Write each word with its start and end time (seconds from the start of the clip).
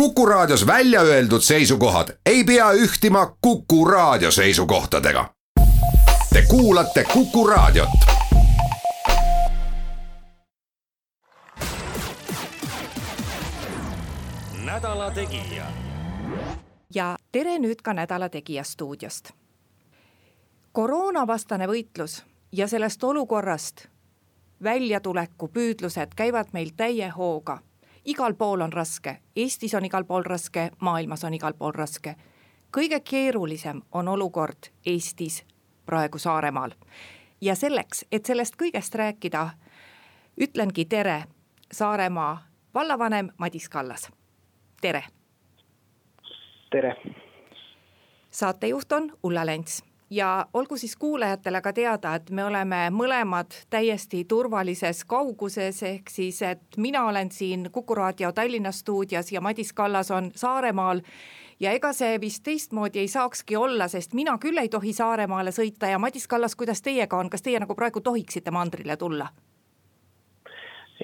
Kuku 0.00 0.26
Raadios 0.26 0.66
välja 0.66 1.00
öeldud 1.00 1.40
seisukohad 1.40 2.08
ei 2.26 2.44
pea 2.44 2.72
ühtima 2.72 3.36
Kuku 3.40 3.84
Raadio 3.84 4.30
seisukohtadega. 4.30 5.34
Te 6.32 6.42
kuulate 6.48 7.04
Kuku 7.04 7.46
Raadiot. 7.46 7.88
nädala 14.64 15.10
Tegija. 15.10 15.64
ja 16.94 17.16
tere 17.32 17.58
nüüd 17.58 17.82
ka 17.82 17.94
Nädala 17.94 18.28
Tegija 18.28 18.64
stuudiost. 18.64 19.30
koroonavastane 20.72 21.66
võitlus 21.66 22.24
ja 22.52 22.68
sellest 22.68 23.04
olukorrast 23.04 23.86
väljatuleku 24.62 25.48
püüdlused 25.48 26.08
käivad 26.16 26.46
meil 26.52 26.70
täie 26.76 27.08
hooga 27.08 27.58
igal 28.06 28.34
pool 28.34 28.60
on 28.60 28.72
raske, 28.72 29.18
Eestis 29.36 29.74
on 29.74 29.84
igal 29.84 30.04
pool 30.04 30.22
raske, 30.22 30.70
maailmas 30.80 31.24
on 31.24 31.34
igal 31.34 31.54
pool 31.54 31.72
raske. 31.72 32.14
kõige 32.76 33.00
keerulisem 33.00 33.82
on 33.92 34.08
olukord 34.08 34.70
Eestis 34.86 35.44
praegu 35.86 36.18
Saaremaal. 36.18 36.70
ja 37.40 37.54
selleks, 37.54 38.04
et 38.12 38.26
sellest 38.26 38.54
kõigest 38.56 38.94
rääkida, 38.94 39.50
ütlengi 40.40 40.84
tere, 40.84 41.24
Saaremaa 41.72 42.46
vallavanem 42.74 43.28
Madis 43.38 43.68
Kallas, 43.68 44.10
tere. 44.80 45.04
tere. 46.70 46.96
saatejuht 48.30 48.92
on 48.92 49.12
Ulla 49.22 49.46
Lents 49.46 49.82
ja 50.10 50.46
olgu 50.54 50.76
siis 50.76 50.96
kuulajatele 50.96 51.60
ka 51.60 51.72
teada, 51.72 52.14
et 52.14 52.30
me 52.30 52.44
oleme 52.44 52.88
mõlemad 52.94 53.54
täiesti 53.70 54.24
turvalises 54.24 55.04
kauguses, 55.04 55.82
ehk 55.82 56.10
siis, 56.10 56.42
et 56.42 56.76
mina 56.76 57.06
olen 57.06 57.30
siin 57.30 57.68
Kuku 57.72 57.94
raadio 57.94 58.32
Tallinna 58.32 58.72
stuudios 58.72 59.32
ja 59.32 59.40
Madis 59.40 59.72
Kallas 59.72 60.10
on 60.10 60.30
Saaremaal. 60.34 61.00
ja 61.60 61.72
ega 61.72 61.92
see 61.92 62.20
vist 62.20 62.42
teistmoodi 62.44 62.98
ei 62.98 63.08
saakski 63.08 63.56
olla, 63.56 63.88
sest 63.88 64.14
mina 64.14 64.38
küll 64.38 64.58
ei 64.58 64.68
tohi 64.68 64.92
Saaremaale 64.92 65.50
sõita 65.50 65.88
ja 65.90 65.98
Madis 65.98 66.28
Kallas, 66.28 66.56
kuidas 66.56 66.82
teiega 66.82 67.16
on, 67.16 67.30
kas 67.30 67.42
teie 67.42 67.60
nagu 67.60 67.74
praegu 67.74 68.00
tohiksite 68.00 68.50
mandrile 68.50 68.96
tulla? 68.96 69.28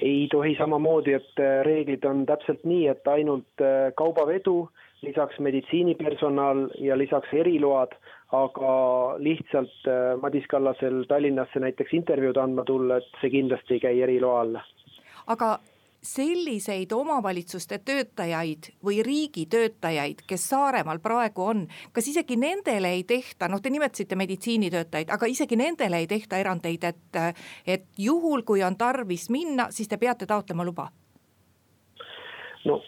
ei 0.01 0.27
tohi 0.31 0.55
samamoodi, 0.57 1.13
et 1.13 1.39
reeglid 1.63 2.03
on 2.03 2.25
täpselt 2.25 2.63
nii, 2.63 2.87
et 2.87 3.07
ainult 3.07 3.61
kaubavedu, 3.95 4.69
lisaks 5.01 5.39
meditsiinipersonal 5.39 6.67
ja 6.79 6.97
lisaks 6.97 7.29
eriload 7.33 7.93
aga 8.33 8.73
lihtsalt 9.21 9.87
äh, 9.87 10.15
Madis 10.21 10.47
Kallasel 10.49 11.03
Tallinnasse 11.07 11.59
näiteks 11.61 11.93
intervjuud 11.93 12.37
andma 12.41 12.65
tulla, 12.65 12.97
et 12.97 13.21
see 13.21 13.29
kindlasti 13.29 13.77
ei 13.77 13.83
käi 13.83 14.01
eriloa 14.01 14.41
alla. 14.41 14.63
aga 15.27 15.59
selliseid 16.03 16.91
omavalitsuste 16.91 17.77
töötajaid 17.85 18.73
või 18.83 18.97
riigitöötajaid, 19.07 20.25
kes 20.27 20.49
Saaremaal 20.49 20.99
praegu 20.99 21.45
on, 21.45 21.61
kas 21.95 22.07
isegi 22.11 22.35
nendele 22.35 22.91
ei 22.97 23.05
tehta, 23.07 23.47
noh, 23.47 23.61
te 23.61 23.71
nimetasite 23.71 24.17
meditsiinitöötajaid, 24.19 25.13
aga 25.15 25.29
isegi 25.31 25.55
nendele 25.55 26.03
ei 26.03 26.07
tehta 26.07 26.41
erandeid, 26.41 26.83
et, 26.83 27.21
et 27.67 27.87
juhul, 27.97 28.43
kui 28.43 28.63
on 28.63 28.75
tarvis 28.75 29.29
minna, 29.29 29.69
siis 29.71 29.87
te 29.87 29.97
peate 29.97 30.27
taotlema 30.27 30.65
luba? 30.67 30.89
no 32.65 32.81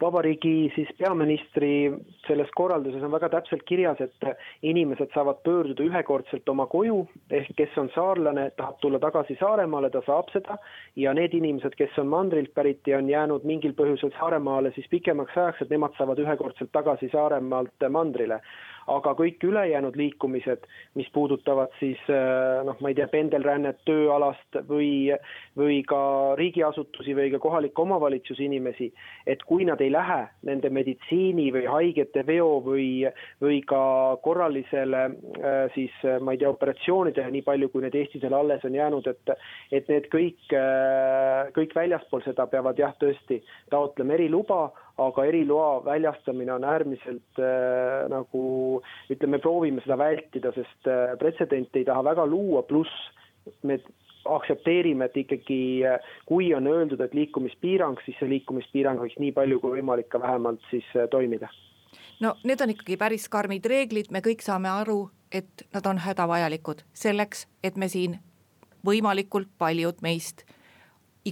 vabariigi 0.00 0.70
siis 0.74 0.88
peaministri 0.98 1.90
selles 2.26 2.50
korralduses 2.56 3.02
on 3.04 3.12
väga 3.12 3.30
täpselt 3.32 3.64
kirjas, 3.68 4.00
et 4.00 4.28
inimesed 4.62 5.12
saavad 5.14 5.42
pöörduda 5.46 5.86
ühekordselt 5.86 6.48
oma 6.48 6.66
koju, 6.70 7.00
ehk 7.30 7.50
kes 7.58 7.76
on 7.80 7.90
saarlane, 7.94 8.48
tahab 8.56 8.78
tulla 8.82 9.00
tagasi 9.02 9.38
Saaremaale, 9.40 9.90
ta 9.90 10.02
saab 10.06 10.32
seda. 10.34 10.58
ja 10.96 11.14
need 11.14 11.34
inimesed, 11.34 11.76
kes 11.78 11.98
on 11.98 12.08
mandrilt 12.10 12.54
pärit 12.54 12.86
ja 12.86 12.98
on 12.98 13.08
jäänud 13.08 13.44
mingil 13.44 13.74
põhjusel 13.78 14.12
Saaremaale 14.18 14.72
siis 14.74 14.88
pikemaks 14.90 15.36
ajaks, 15.36 15.62
et 15.62 15.70
nemad 15.70 15.94
saavad 15.98 16.18
ühekordselt 16.18 16.72
tagasi 16.72 17.08
Saaremaalt 17.12 17.88
mandrile 17.90 18.40
aga 18.88 19.14
kõik 19.18 19.44
ülejäänud 19.44 19.96
liikumised, 19.98 20.64
mis 20.98 21.08
puudutavad 21.14 21.72
siis 21.78 22.00
äh, 22.12 22.62
noh, 22.66 22.78
ma 22.80 22.92
ei 22.92 22.96
tea, 22.98 23.08
pendelrännet 23.12 23.80
tööalast 23.88 24.60
või, 24.68 25.12
või 25.58 25.80
ka 25.88 26.00
riigiasutusi 26.40 27.16
või 27.18 27.32
ka 27.34 27.40
kohaliku 27.42 27.84
omavalitsuse 27.84 28.46
inimesi, 28.46 28.90
et 29.26 29.42
kui 29.48 29.66
nad 29.68 29.80
ei 29.84 29.92
lähe 29.92 30.20
nende 30.48 30.70
meditsiini 30.74 31.50
või 31.54 31.66
haigete 31.68 32.24
veo 32.26 32.58
või, 32.64 32.88
või 33.44 33.60
ka 33.68 33.82
korralisele 34.24 35.04
äh, 35.08 35.60
siis 35.76 35.94
ma 36.24 36.34
ei 36.34 36.42
tea, 36.42 36.52
operatsioonidele, 36.52 37.32
nii 37.34 37.46
palju 37.46 37.70
kui 37.72 37.84
need 37.84 37.96
Eestis 37.98 38.24
veel 38.24 38.36
alles 38.38 38.64
on 38.64 38.76
jäänud, 38.76 39.06
et 39.06 39.34
et 39.74 39.88
need 39.90 40.08
kõik, 40.12 40.40
äh, 40.56 41.50
kõik 41.56 41.74
väljaspool 41.76 42.24
seda 42.24 42.46
peavad 42.50 42.78
jah, 42.80 42.94
tõesti 43.00 43.42
taotlema 43.72 44.16
eriluba 44.16 44.68
aga 44.98 45.24
eriloa 45.30 45.84
väljastamine 45.84 46.52
on 46.52 46.64
äärmiselt 46.66 47.38
äh, 47.42 48.08
nagu 48.10 48.42
ütleme, 49.12 49.38
proovime 49.42 49.82
seda 49.84 49.98
vältida, 50.00 50.52
sest 50.56 50.90
äh, 50.90 51.14
pretsedente 51.20 51.78
ei 51.80 51.86
taha 51.88 52.04
väga 52.10 52.26
luua, 52.26 52.64
pluss 52.66 52.90
me 53.62 53.78
aktsepteerime, 54.28 55.08
et 55.08 55.16
ikkagi 55.16 55.60
äh, 55.86 56.12
kui 56.26 56.50
on 56.54 56.66
öeldud, 56.66 57.00
et 57.04 57.14
liikumispiirang, 57.14 57.98
siis 58.04 58.18
see 58.20 58.30
liikumispiirang 58.34 59.00
võiks 59.02 59.18
nii 59.22 59.32
palju 59.36 59.60
kui 59.62 59.78
võimalik 59.78 60.10
ka 60.12 60.20
vähemalt 60.22 60.62
siis 60.70 60.86
äh, 60.96 61.08
toimida. 61.10 61.48
no 62.20 62.34
need 62.44 62.60
on 62.60 62.74
ikkagi 62.74 62.98
päris 63.00 63.28
karmid 63.28 63.66
reeglid, 63.66 64.10
me 64.10 64.22
kõik 64.24 64.42
saame 64.44 64.70
aru, 64.72 65.08
et 65.32 65.66
nad 65.74 65.86
on 65.86 66.02
hädavajalikud 66.02 66.84
selleks, 66.92 67.46
et 67.62 67.76
me 67.76 67.88
siin 67.88 68.18
võimalikult 68.86 69.50
paljud 69.58 70.02
meist 70.02 70.44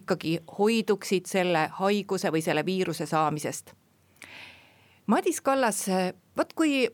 ikkagi 0.00 0.38
hoiduksid 0.58 1.26
selle 1.30 1.66
haiguse 1.80 2.32
või 2.32 2.42
selle 2.44 2.64
viiruse 2.66 3.06
saamisest. 3.06 3.74
Madis 5.06 5.40
Kallas, 5.40 5.84
vot 6.36 6.52
kui 6.58 6.88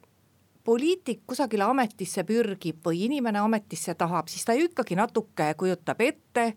poliitik 0.64 1.22
kusagile 1.26 1.64
ametisse 1.64 2.24
pürgib 2.28 2.82
või 2.86 3.06
inimene 3.06 3.40
ametisse 3.42 3.94
tahab, 3.98 4.28
siis 4.28 4.44
ta 4.44 4.54
ju 4.54 4.68
ikkagi 4.68 4.98
natuke 4.98 5.54
kujutab 5.58 6.00
ette, 6.04 6.52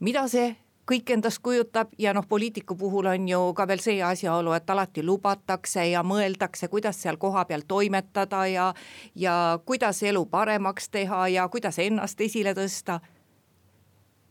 mida 0.00 0.26
see 0.28 0.54
kõik 0.86 1.10
endast 1.10 1.42
kujutab 1.42 1.90
ja 1.98 2.12
noh, 2.14 2.26
poliitiku 2.28 2.76
puhul 2.78 3.08
on 3.10 3.28
ju 3.28 3.40
ka 3.58 3.66
veel 3.68 3.82
see 3.82 3.98
asjaolu, 4.02 4.54
et 4.54 4.70
alati 4.70 5.02
lubatakse 5.02 5.82
ja 5.90 6.02
mõeldakse, 6.06 6.68
kuidas 6.70 7.00
seal 7.02 7.18
kohapeal 7.18 7.66
toimetada 7.68 8.46
ja 8.46 8.66
ja 9.14 9.58
kuidas 9.66 10.02
elu 10.02 10.24
paremaks 10.30 10.88
teha 10.88 11.26
ja 11.28 11.48
kuidas 11.48 11.78
ennast 11.82 12.20
esile 12.20 12.54
tõsta 12.54 13.00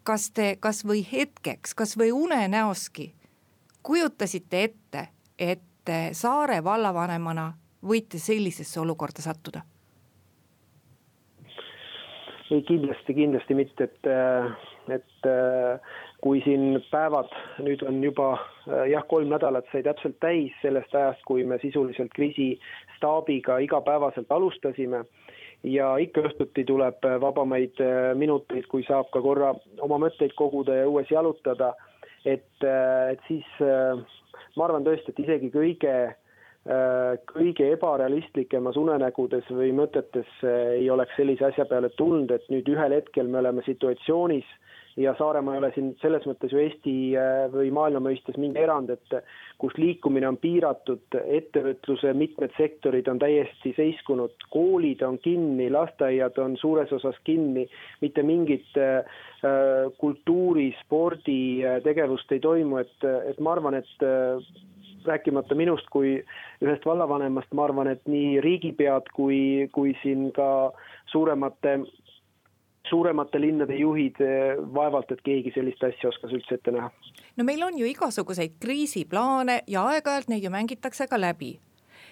kas 0.05 0.29
te 0.31 0.55
kasvõi 0.61 1.01
hetkeks, 1.11 1.73
kasvõi 1.73 2.11
unenäoski 2.13 3.13
kujutasite 3.85 4.63
ette, 4.63 5.07
et 5.39 5.61
Saare 6.17 6.63
vallavanemana 6.63 7.51
võite 7.85 8.17
sellisesse 8.17 8.79
olukorda 8.81 9.21
sattuda? 9.21 9.61
ei, 12.51 12.61
kindlasti, 12.61 13.13
kindlasti 13.13 13.55
mitte, 13.57 13.87
et, 13.89 14.09
et 14.93 15.27
kui 16.21 16.41
siin 16.45 16.79
päevad 16.91 17.29
nüüd 17.65 17.81
on 17.85 18.01
juba 18.03 18.27
jah, 18.89 19.05
kolm 19.09 19.29
nädalat 19.33 19.69
sai 19.71 19.83
täpselt 19.85 20.17
täis 20.23 20.53
sellest 20.61 20.93
ajast, 20.95 21.21
kui 21.29 21.45
me 21.45 21.57
sisuliselt 21.61 22.13
kriisistaabiga 22.17 23.57
igapäevaselt 23.65 24.31
alustasime 24.31 25.03
ja 25.65 25.95
ikka 26.01 26.25
õhtuti 26.29 26.65
tuleb 26.67 27.05
äh, 27.05 27.17
vabamaid 27.21 27.79
äh, 27.83 28.11
minuteid, 28.17 28.67
kui 28.71 28.85
saab 28.87 29.09
ka 29.13 29.21
korra 29.23 29.53
oma 29.85 29.99
mõtteid 30.05 30.35
koguda 30.37 30.81
ja 30.81 30.89
õues 30.89 31.11
jalutada. 31.11 31.73
et, 32.25 32.63
äh, 32.63 33.13
et 33.13 33.19
siis 33.27 33.45
ma 34.57 34.65
arvan 34.65 34.85
tõesti, 34.85 35.11
et 35.11 35.19
isegi 35.19 35.51
kõige, 35.53 35.93
kõige 37.29 37.67
ebarealistlikemas 37.75 38.79
unenägudes 38.81 39.45
või 39.53 39.69
mõtetes 39.77 40.31
ei 40.47 40.89
oleks 40.89 41.13
sellise 41.19 41.45
asja 41.45 41.67
peale 41.69 41.91
tulnud, 41.99 42.31
et 42.31 42.47
nüüd 42.49 42.65
ühel 42.73 42.95
hetkel 42.97 43.29
me 43.29 43.37
oleme 43.43 43.61
situatsioonis 43.67 44.47
ja 44.97 45.15
Saaremaa 45.17 45.55
ei 45.55 45.59
ole 45.59 45.71
siin 45.75 45.89
selles 46.01 46.23
mõttes 46.27 46.53
ju 46.53 46.59
Eesti 46.61 46.93
äh, 47.19 47.45
või 47.51 47.71
maailma 47.75 47.99
mõistes 48.07 48.37
mingi 48.39 48.61
erand, 48.61 48.93
et 48.93 49.15
kus 49.59 49.75
liikumine 49.79 50.27
on 50.29 50.37
piiratud, 50.39 51.17
ettevõtluse 51.25 52.13
mitmed 52.15 52.53
sektorid 52.57 53.07
on 53.11 53.19
täiesti 53.19 53.73
seiskunud, 53.75 54.35
koolid 54.53 55.03
on 55.07 55.19
kinni, 55.23 55.67
lasteaiad 55.73 56.39
on 56.43 56.55
suures 56.61 56.91
osas 56.95 57.19
kinni, 57.27 57.67
mitte 58.01 58.23
mingit 58.23 58.79
äh, 58.79 59.19
kultuuri, 59.99 60.71
äh, 60.71 61.81
tegevust 61.83 62.31
ei 62.31 62.39
toimu, 62.39 62.79
et, 62.83 63.09
et 63.31 63.39
ma 63.43 63.55
arvan, 63.57 63.81
et 63.81 64.07
rääkimata 65.05 65.55
minust 65.55 65.85
kui 65.93 66.17
ühest 66.63 66.85
vallavanemast, 66.87 67.51
ma 67.53 67.67
arvan, 67.67 67.91
et 67.91 68.01
nii 68.09 68.39
riigipead 68.43 69.11
kui, 69.13 69.69
kui 69.75 69.93
siin 70.01 70.31
ka 70.35 70.71
suuremate 71.11 71.79
suuremate 72.89 73.41
linnade 73.41 73.77
juhid 73.79 74.19
eh, 74.23 74.55
vaevalt, 74.73 75.11
et 75.11 75.21
keegi 75.25 75.53
sellist 75.55 75.83
asja 75.83 76.09
oskas 76.09 76.33
üldse 76.35 76.59
ette 76.59 76.73
näha. 76.75 76.91
no 77.37 77.47
meil 77.47 77.63
on 77.63 77.77
ju 77.79 77.87
igasuguseid 77.89 78.59
kriisiplaane 78.59 79.61
ja 79.67 79.85
aeg-ajalt 79.91 80.29
neid 80.31 80.43
ju 80.43 80.51
mängitakse 80.53 81.07
ka 81.07 81.19
läbi 81.21 81.55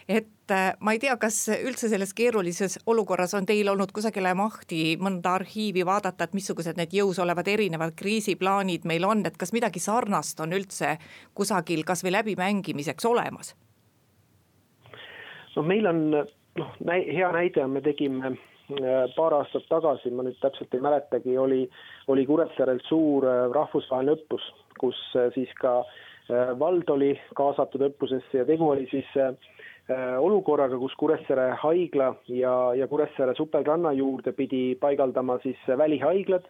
et 0.10 0.52
eh, 0.52 0.74
ma 0.80 0.94
ei 0.94 1.00
tea, 1.00 1.16
kas 1.18 1.38
üldse 1.54 1.90
selles 1.92 2.14
keerulises 2.18 2.80
olukorras 2.92 3.34
on 3.38 3.48
teil 3.48 3.70
olnud 3.72 3.92
kusagile 3.96 4.34
mahti 4.38 4.98
mõnda 5.00 5.38
arhiivi 5.40 5.86
vaadata, 5.88 6.28
et 6.28 6.38
missugused 6.38 6.80
need 6.80 6.96
jõus 6.96 7.20
olevad 7.24 7.48
erinevad 7.48 7.96
kriisiplaanid 8.00 8.88
meil 8.90 9.08
on, 9.08 9.26
et 9.28 9.38
kas 9.40 9.54
midagi 9.56 9.84
sarnast 9.84 10.40
on 10.44 10.56
üldse 10.56 10.98
kusagil 11.34 11.86
kasvõi 11.88 12.18
läbimängimiseks 12.18 13.06
olemas? 13.10 13.56
noh, 15.56 15.66
meil 15.66 15.88
on 15.88 16.10
noh, 16.14 16.74
hea 16.90 17.32
näide 17.32 17.64
on, 17.64 17.78
me 17.78 17.82
tegime 17.86 18.36
paar 19.16 19.36
aastat 19.40 19.66
tagasi, 19.70 20.12
ma 20.12 20.24
nüüd 20.24 20.40
täpselt 20.42 20.74
ei 20.74 20.82
mäletagi, 20.84 21.38
oli, 21.38 21.66
oli 22.08 22.26
Kuressaarel 22.26 22.80
suur 22.88 23.28
rahvusvaheline 23.54 24.16
õppus, 24.16 24.46
kus 24.80 25.00
siis 25.36 25.52
ka 25.60 25.82
vald 26.60 26.88
oli 26.90 27.12
kaasatud 27.36 27.84
õppusesse 27.90 28.40
ja 28.40 28.46
tegu 28.48 28.70
oli 28.72 28.88
siis 28.88 29.10
olukorraga, 30.24 30.80
kus 30.80 30.96
Kuressaare 30.96 31.50
haigla 31.60 32.14
ja, 32.32 32.56
ja 32.80 32.88
Kuressaare 32.88 33.36
supelranna 33.36 33.92
juurde 34.00 34.32
pidi 34.32 34.64
paigaldama 34.80 35.42
siis 35.44 35.60
välihaiglad 35.68 36.48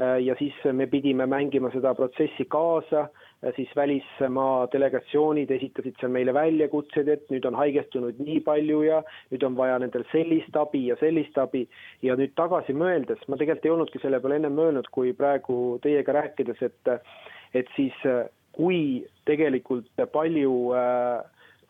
Äh, 0.00 0.22
ja 0.24 0.34
siis 0.38 0.54
me 0.72 0.86
pidime 0.86 1.26
mängima 1.26 1.70
seda 1.70 1.92
protsessi 1.94 2.46
kaasa, 2.48 3.00
äh, 3.00 3.08
siis 3.56 3.70
välismaa 3.76 4.68
delegatsioonid 4.72 5.50
esitasid 5.50 5.96
seal 6.00 6.12
meile 6.14 6.34
väljakutseid, 6.34 7.08
et 7.08 7.24
nüüd 7.32 7.46
on 7.48 7.56
haigestunud 7.58 8.20
nii 8.22 8.40
palju 8.46 8.82
ja 8.86 9.00
nüüd 9.32 9.46
on 9.48 9.56
vaja 9.58 9.80
nendel 9.82 10.04
sellist 10.12 10.56
abi 10.56 10.84
ja 10.86 10.96
sellist 11.00 11.38
abi. 11.38 11.64
ja 12.02 12.16
nüüd 12.18 12.36
tagasi 12.38 12.76
mõeldes, 12.76 13.24
ma 13.28 13.36
tegelikult 13.40 13.66
ei 13.66 13.74
olnudki 13.74 14.02
selle 14.02 14.20
peale 14.22 14.38
ennem 14.38 14.54
mõelnud, 14.58 14.88
kui 14.94 15.12
praegu 15.18 15.78
teiega 15.82 16.14
rääkides, 16.20 16.62
et, 16.62 16.94
et 17.54 17.74
siis 17.76 17.98
äh, 18.06 18.24
kui 18.52 19.02
tegelikult 19.26 19.90
palju 20.12 20.54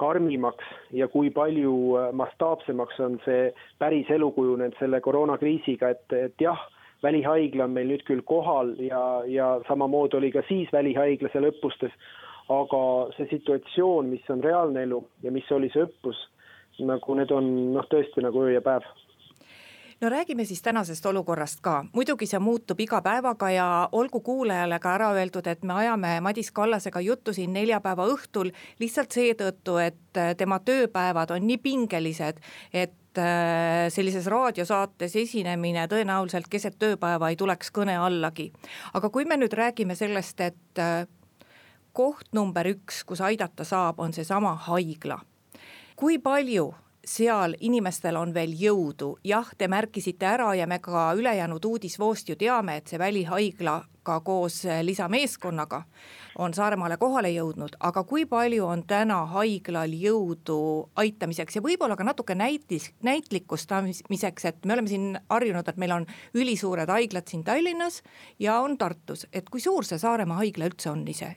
karmimaks 0.00 0.68
ja 0.96 1.06
kui 1.08 1.30
palju 1.30 1.74
mastaapsemaks 2.18 3.00
on 3.04 3.18
see 3.24 3.50
päris 3.78 4.10
elu 4.10 4.30
kujunenud 4.34 4.76
selle 4.80 5.00
koroonakriisiga, 5.04 5.92
et, 5.94 6.16
et 6.16 6.42
jah 6.42 6.60
välihaigla 7.02 7.64
on 7.64 7.76
meil 7.76 7.90
nüüd 7.90 8.04
küll 8.08 8.24
kohal 8.26 8.74
ja, 8.82 9.02
ja 9.26 9.52
samamoodi 9.68 10.16
oli 10.20 10.32
ka 10.34 10.44
siis 10.48 10.72
välihaigla 10.72 11.30
seal 11.32 11.48
õppustes, 11.50 11.94
aga 12.52 12.82
see 13.16 13.28
situatsioon, 13.30 14.10
mis 14.12 14.28
on 14.30 14.42
reaalne 14.44 14.86
elu 14.88 15.00
ja 15.22 15.32
mis 15.34 15.48
oli 15.52 15.70
see 15.74 15.86
õppus, 15.86 16.18
nagu 16.82 17.18
need 17.18 17.30
on 17.34 17.48
noh, 17.76 17.88
tõesti 17.90 18.24
nagu 18.24 18.46
öö 18.46 18.56
ja 18.56 18.64
päev. 18.64 18.86
No 20.02 20.08
räägime 20.10 20.44
siis 20.44 20.62
tänasest 20.62 21.06
olukorrast 21.06 21.60
ka, 21.62 21.84
muidugi 21.94 22.26
see 22.26 22.40
muutub 22.42 22.80
iga 22.82 22.98
päevaga 23.02 23.50
ja 23.54 23.66
olgu 23.94 24.18
kuulajale 24.20 24.80
ka 24.82 24.96
ära 24.96 25.12
öeldud, 25.14 25.46
et 25.46 25.62
me 25.62 25.76
ajame 25.78 26.16
Madis 26.20 26.50
Kallasega 26.50 27.00
juttu 27.00 27.30
siin 27.32 27.52
neljapäeva 27.54 28.08
õhtul 28.10 28.50
lihtsalt 28.82 29.14
seetõttu, 29.14 29.76
et 29.78 30.20
tema 30.38 30.58
tööpäevad 30.58 31.30
on 31.36 31.46
nii 31.46 31.60
pingelised, 31.62 32.42
et 32.74 32.98
sellises 33.92 34.26
raadiosaates 34.26 35.16
esinemine 35.16 35.86
tõenäoliselt 35.90 36.48
keset 36.50 36.78
tööpäeva 36.78 37.28
ei 37.30 37.36
tuleks 37.36 37.72
kõne 37.74 37.96
allagi. 37.98 38.52
aga 38.94 39.10
kui 39.10 39.24
me 39.24 39.36
nüüd 39.36 39.52
räägime 39.52 39.94
sellest, 39.98 40.40
et 40.40 40.78
äh, 40.78 41.06
koht 41.92 42.32
number 42.32 42.66
üks, 42.66 43.02
kus 43.04 43.20
aidata 43.20 43.64
saab, 43.64 44.00
on 44.00 44.12
seesama 44.12 44.54
haigla. 44.68 45.20
kui 45.96 46.18
palju 46.18 46.72
seal 47.06 47.56
inimestel 47.60 48.16
on 48.16 48.34
veel 48.34 48.52
jõudu, 48.58 49.16
jah, 49.26 49.48
te 49.58 49.68
märkisite 49.68 50.26
ära 50.26 50.52
ja 50.54 50.66
me 50.70 50.78
ka 50.82 51.12
ülejäänud 51.18 51.64
uudisvoost 51.64 52.28
ju 52.28 52.36
teame, 52.38 52.76
et 52.76 52.90
see 52.90 52.98
välihaigla 52.98 53.80
ka 54.02 54.20
koos 54.20 54.62
lisameeskonnaga 54.82 55.82
on 56.38 56.54
Saaremaale 56.54 56.96
kohale 56.96 57.30
jõudnud, 57.30 57.76
aga 57.80 58.02
kui 58.08 58.24
palju 58.26 58.66
on 58.66 58.84
täna 58.88 59.20
haiglal 59.34 59.92
jõudu 59.94 60.58
aitamiseks? 60.96 61.58
Ja 61.58 61.62
võib-olla 61.62 61.96
ka 61.98 62.06
natuke 62.06 62.34
näitis, 62.38 62.90
näitlikustamiseks, 63.02 64.44
et 64.48 64.64
me 64.64 64.74
oleme 64.74 64.90
siin 64.90 65.18
harjunud, 65.28 65.68
et 65.68 65.80
meil 65.82 65.98
on 65.98 66.06
ülisuured 66.34 66.90
haiglad 66.90 67.28
siin 67.28 67.44
Tallinnas 67.44 68.02
ja 68.38 68.60
on 68.60 68.78
Tartus, 68.78 69.26
et 69.32 69.50
kui 69.50 69.60
suur 69.60 69.86
see 69.86 70.00
Saaremaa 70.02 70.40
haigla 70.42 70.70
üldse 70.70 70.90
on 70.90 71.06
ise? 71.08 71.34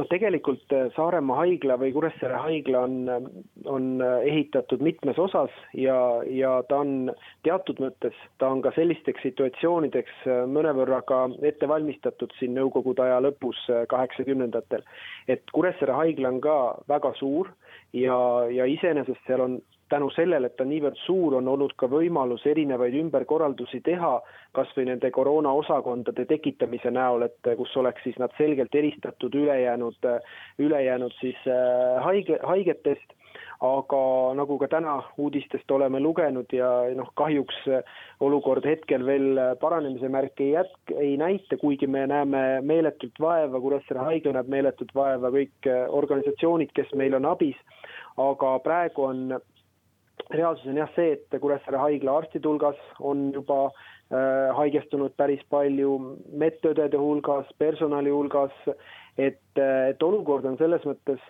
Noh, 0.00 0.08
tegelikult 0.10 0.72
äh, 0.74 0.88
Saaremaa 0.96 1.42
haigla 1.42 1.76
või 1.80 1.92
Kuressaare 1.94 2.40
haigla 2.44 2.84
on, 2.86 2.96
äh, 3.12 3.26
on 3.68 3.88
äh, 4.04 4.26
ehitatud 4.30 4.82
mitmes 4.84 5.18
osas 5.20 5.52
ja, 5.76 5.96
ja 6.26 6.56
ta 6.68 6.80
on 6.84 7.12
teatud 7.46 7.80
mõttes, 7.82 8.16
ta 8.40 8.50
on 8.52 8.62
ka 8.64 8.72
sellisteks 8.76 9.22
situatsioonideks 9.26 10.24
mõnevõrra 10.50 11.02
ka 11.08 11.22
ette 11.46 11.68
valmistatud 11.68 12.32
siin 12.38 12.56
nõukogude 12.56 13.04
aja 13.04 13.20
lõpus, 13.24 13.60
kaheksakümnendatel. 13.90 14.84
et 15.28 15.44
Kuressaare 15.52 15.96
haigla 15.98 16.32
on 16.32 16.40
ka 16.44 16.56
väga 16.88 17.12
suur 17.18 17.52
ja, 17.92 18.16
ja 18.50 18.68
iseenesest 18.68 19.26
seal 19.26 19.44
on 19.44 19.60
tänu 19.90 20.10
sellele, 20.14 20.50
et 20.50 20.56
ta 20.58 20.64
niivõrd 20.66 20.98
suur, 21.04 21.36
on 21.40 21.48
olnud 21.50 21.74
ka 21.80 21.88
võimalus 21.90 22.46
erinevaid 22.48 22.96
ümberkorraldusi 23.02 23.82
teha, 23.86 24.16
kas 24.56 24.72
või 24.76 24.88
nende 24.90 25.10
koroonaosakondade 25.14 26.26
tekitamise 26.30 26.92
näol, 26.94 27.26
et 27.26 27.54
kus 27.58 27.76
oleks 27.76 28.06
siis 28.06 28.18
nad 28.22 28.34
selgelt 28.38 28.74
eristatud 28.74 29.34
ülejäänud, 29.34 30.10
ülejäänud 30.58 31.16
siis 31.20 31.40
äh, 31.46 32.02
haige, 32.04 32.38
haigetest. 32.42 33.16
Aga 33.60 33.98
nagu 34.38 34.56
ka 34.56 34.70
täna 34.72 34.94
uudistest 35.20 35.70
oleme 35.70 35.98
lugenud 36.00 36.48
ja 36.56 36.68
noh, 36.96 37.10
kahjuks 37.20 37.58
olukord 38.24 38.64
hetkel 38.64 39.04
veel 39.04 39.36
paranemise 39.60 40.08
märke 40.08 40.46
ei 40.46 40.54
jätk-, 40.54 40.94
ei 40.96 41.12
näita, 41.20 41.58
kuigi 41.60 41.86
me 41.86 42.06
näeme 42.08 42.40
meeletult 42.64 43.20
vaeva, 43.20 43.60
Kuressaare 43.60 44.06
haigla 44.06 44.38
näeb 44.38 44.48
meeletult 44.48 44.94
vaeva, 44.96 45.28
kõik 45.36 45.68
organisatsioonid, 46.00 46.72
kes 46.72 46.96
meil 46.96 47.18
on 47.20 47.28
abis, 47.28 47.60
aga 48.16 48.56
praegu 48.64 49.04
on 49.10 49.36
reaalsus 50.34 50.70
on 50.70 50.78
jah 50.80 50.90
see, 50.96 51.16
et 51.16 51.40
Kuressaare 51.42 51.80
haigla 51.80 52.18
arstide 52.20 52.48
hulgas 52.48 52.78
on 53.00 53.30
juba 53.34 53.58
äh, 53.68 54.50
haigestunud 54.58 55.14
päris 55.18 55.42
palju, 55.52 55.96
medõdede 56.42 57.00
hulgas, 57.00 57.50
personali 57.58 58.12
hulgas, 58.14 58.54
et, 59.20 59.60
et 59.60 60.02
olukord 60.02 60.46
on 60.48 60.56
selles 60.60 60.84
mõttes, 60.88 61.20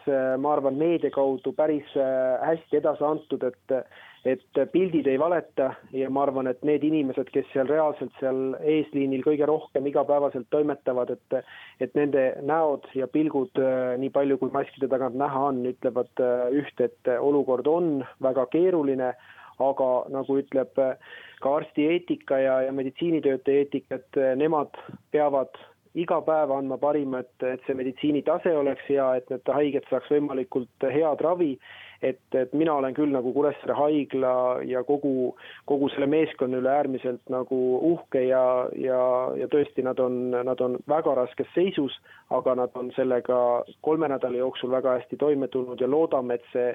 ma 0.40 0.54
arvan, 0.54 0.78
meedia 0.78 1.10
kaudu 1.14 1.52
päris 1.56 1.88
äh, 1.98 2.38
hästi 2.46 2.80
edasi 2.82 3.06
antud, 3.06 3.44
et 3.48 3.82
et 4.28 4.58
pildid 4.68 5.06
ei 5.08 5.16
valeta 5.16 5.70
ja 5.96 6.10
ma 6.12 6.26
arvan, 6.26 6.50
et 6.50 6.58
need 6.68 6.82
inimesed, 6.84 7.30
kes 7.32 7.46
seal 7.54 7.70
reaalselt 7.70 8.12
seal 8.20 8.50
eesliinil 8.60 9.22
kõige 9.24 9.46
rohkem 9.48 9.86
igapäevaselt 9.88 10.44
toimetavad, 10.52 11.14
et 11.14 11.38
et 11.80 11.96
nende 11.96 12.26
näod 12.44 12.84
ja 12.94 13.08
pilgud, 13.08 13.56
äh, 13.56 13.96
nii 14.02 14.12
palju 14.12 14.36
kui 14.42 14.52
maskide 14.52 14.90
tagant 14.92 15.16
näha 15.16 15.46
on, 15.48 15.64
ütlevad 15.72 16.20
äh, 16.20 16.46
üht, 16.60 16.84
et 16.84 17.12
olukord 17.16 17.66
on 17.72 17.90
väga 18.20 18.44
keeruline, 18.52 19.14
aga 19.60 19.88
nagu 20.12 20.36
ütleb 20.40 20.76
ka 21.40 21.50
arsti 21.56 21.88
eetika 21.94 22.38
ja, 22.40 22.54
ja 22.64 22.72
meditsiinitöötaja 22.72 23.64
eetika, 23.64 23.98
et 24.00 24.20
nemad 24.40 24.76
peavad 25.12 25.52
iga 25.98 26.20
päev 26.22 26.52
andma 26.54 26.78
parima, 26.78 27.20
et, 27.24 27.46
et 27.46 27.62
see 27.66 27.74
meditsiinitase 27.78 28.52
oleks 28.56 28.86
hea, 28.88 29.06
et 29.18 29.30
need 29.32 29.54
haiged 29.54 29.86
saaks 29.90 30.10
võimalikult 30.12 30.86
head 30.86 31.24
ravi. 31.26 31.56
Et, 32.00 32.22
et 32.32 32.52
mina 32.56 32.72
olen 32.78 32.94
küll 32.96 33.12
nagu 33.12 33.28
Kuressaare 33.34 33.74
haigla 33.76 34.32
ja 34.64 34.80
kogu, 34.88 35.34
kogu 35.68 35.90
selle 35.92 36.06
meeskonna 36.08 36.56
üle 36.62 36.70
äärmiselt 36.72 37.20
nagu 37.28 37.58
uhke 37.90 38.22
ja, 38.24 38.44
ja, 38.80 39.02
ja 39.36 39.50
tõesti, 39.52 39.84
nad 39.84 40.00
on, 40.00 40.30
nad 40.32 40.62
on 40.64 40.78
väga 40.88 41.12
raskes 41.18 41.50
seisus, 41.52 41.98
aga 42.32 42.56
nad 42.62 42.72
on 42.80 42.88
sellega 42.96 43.42
kolme 43.84 44.08
nädala 44.08 44.40
jooksul 44.40 44.72
väga 44.72 44.96
hästi 44.96 45.20
toime 45.20 45.50
tulnud 45.52 45.84
ja 45.84 45.90
loodame, 45.92 46.40
et 46.40 46.48
see 46.54 46.72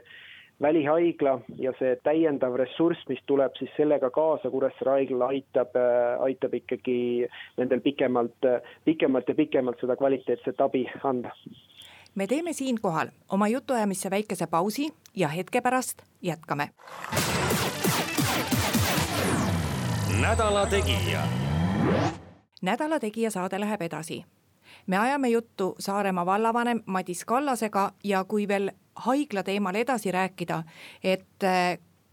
välihaigla 0.61 1.39
ja 1.59 1.73
see 1.79 1.95
täiendav 2.03 2.55
ressurss, 2.55 3.03
mis 3.09 3.19
tuleb 3.25 3.55
siis 3.59 3.71
sellega 3.77 4.09
kaasa 4.09 4.49
Kuressaare 4.49 4.91
haiglale, 4.91 5.25
aitab, 5.35 5.75
aitab 6.19 6.53
ikkagi 6.53 7.27
nendel 7.57 7.81
pikemalt, 7.83 8.49
pikemalt 8.85 9.27
ja 9.27 9.35
pikemalt 9.35 9.79
seda 9.83 9.95
kvaliteetset 9.99 10.61
abi 10.61 10.85
anda 11.03 11.35
me 12.15 12.27
teeme 12.27 12.53
siinkohal 12.53 13.07
oma 13.29 13.47
jutuajamisse 13.47 14.09
väikese 14.09 14.47
pausi 14.47 14.93
ja 15.15 15.27
hetke 15.27 15.61
pärast 15.61 16.01
jätkame. 16.21 16.69
nädala 20.21 20.65
Tegija. 20.65 21.21
nädala 22.61 22.99
Tegija 22.99 23.31
saade 23.31 23.59
läheb 23.59 23.81
edasi. 23.81 24.25
me 24.87 24.97
ajame 24.97 25.29
juttu 25.29 25.75
Saaremaa 25.79 26.25
vallavanem 26.25 26.81
Madis 26.85 27.25
Kallasega 27.25 27.91
ja 28.03 28.23
kui 28.23 28.47
veel 28.47 28.71
haigla 29.05 29.43
teemal 29.43 29.75
edasi 29.75 30.11
rääkida, 30.11 30.63
et 31.03 31.43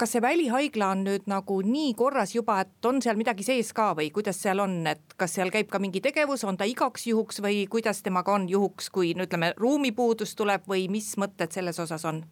kas 0.03 0.17
see 0.17 0.23
välihaigla 0.23 0.89
on 0.97 1.05
nüüd 1.07 1.29
nagu 1.31 1.61
nii 1.62 1.93
korras 1.95 2.35
juba, 2.35 2.59
et 2.65 2.87
on 2.89 2.99
seal 3.05 3.19
midagi 3.21 3.45
sees 3.47 3.71
ka 3.77 3.93
või 3.99 4.09
kuidas 4.15 4.41
seal 4.43 4.59
on, 4.65 4.81
et 4.91 5.15
kas 5.21 5.37
seal 5.39 5.53
käib 5.55 5.71
ka 5.71 5.79
mingi 5.83 6.03
tegevus, 6.03 6.43
on 6.49 6.59
ta 6.59 6.67
igaks 6.67 7.07
juhuks 7.07 7.39
või 7.45 7.61
kuidas 7.71 8.03
temaga 8.03 8.35
on 8.35 8.49
juhuks, 8.51 8.91
kui 8.91 9.12
no 9.15 9.29
ütleme, 9.29 9.53
ruumipuudus 9.62 10.35
tuleb 10.39 10.67
või 10.69 10.89
mis 10.91 11.12
mõtted 11.23 11.55
selles 11.55 11.79
osas 11.83 12.07
on? 12.09 12.25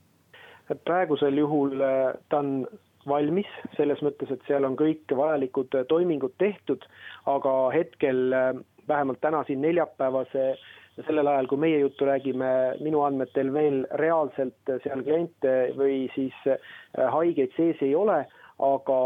praegusel 0.86 1.38
juhul 1.38 1.80
äh, 1.82 2.12
ta 2.30 2.38
on 2.42 2.66
valmis, 3.08 3.48
selles 3.76 4.02
mõttes, 4.06 4.30
et 4.30 4.42
seal 4.46 4.66
on 4.66 4.76
kõik 4.78 5.10
vajalikud 5.16 5.74
äh, 5.78 5.86
toimingud 5.90 6.34
tehtud, 6.38 6.84
aga 7.30 7.54
hetkel 7.74 8.34
äh, 8.34 8.52
vähemalt 8.88 9.22
täna 9.22 9.44
siin 9.46 9.62
neljapäevase 9.62 10.52
sellel 11.06 11.30
ajal, 11.30 11.48
kui 11.50 11.60
meie 11.60 11.78
juttu 11.82 12.08
räägime, 12.08 12.50
minu 12.84 13.04
andmetel 13.06 13.52
veel 13.54 13.84
reaalselt 14.00 14.74
seal 14.84 15.04
kliente 15.06 15.54
või 15.78 16.04
siis 16.14 16.36
haigeid 16.96 17.54
sees 17.56 17.80
ei 17.86 17.94
ole, 17.96 18.24
aga, 18.60 19.00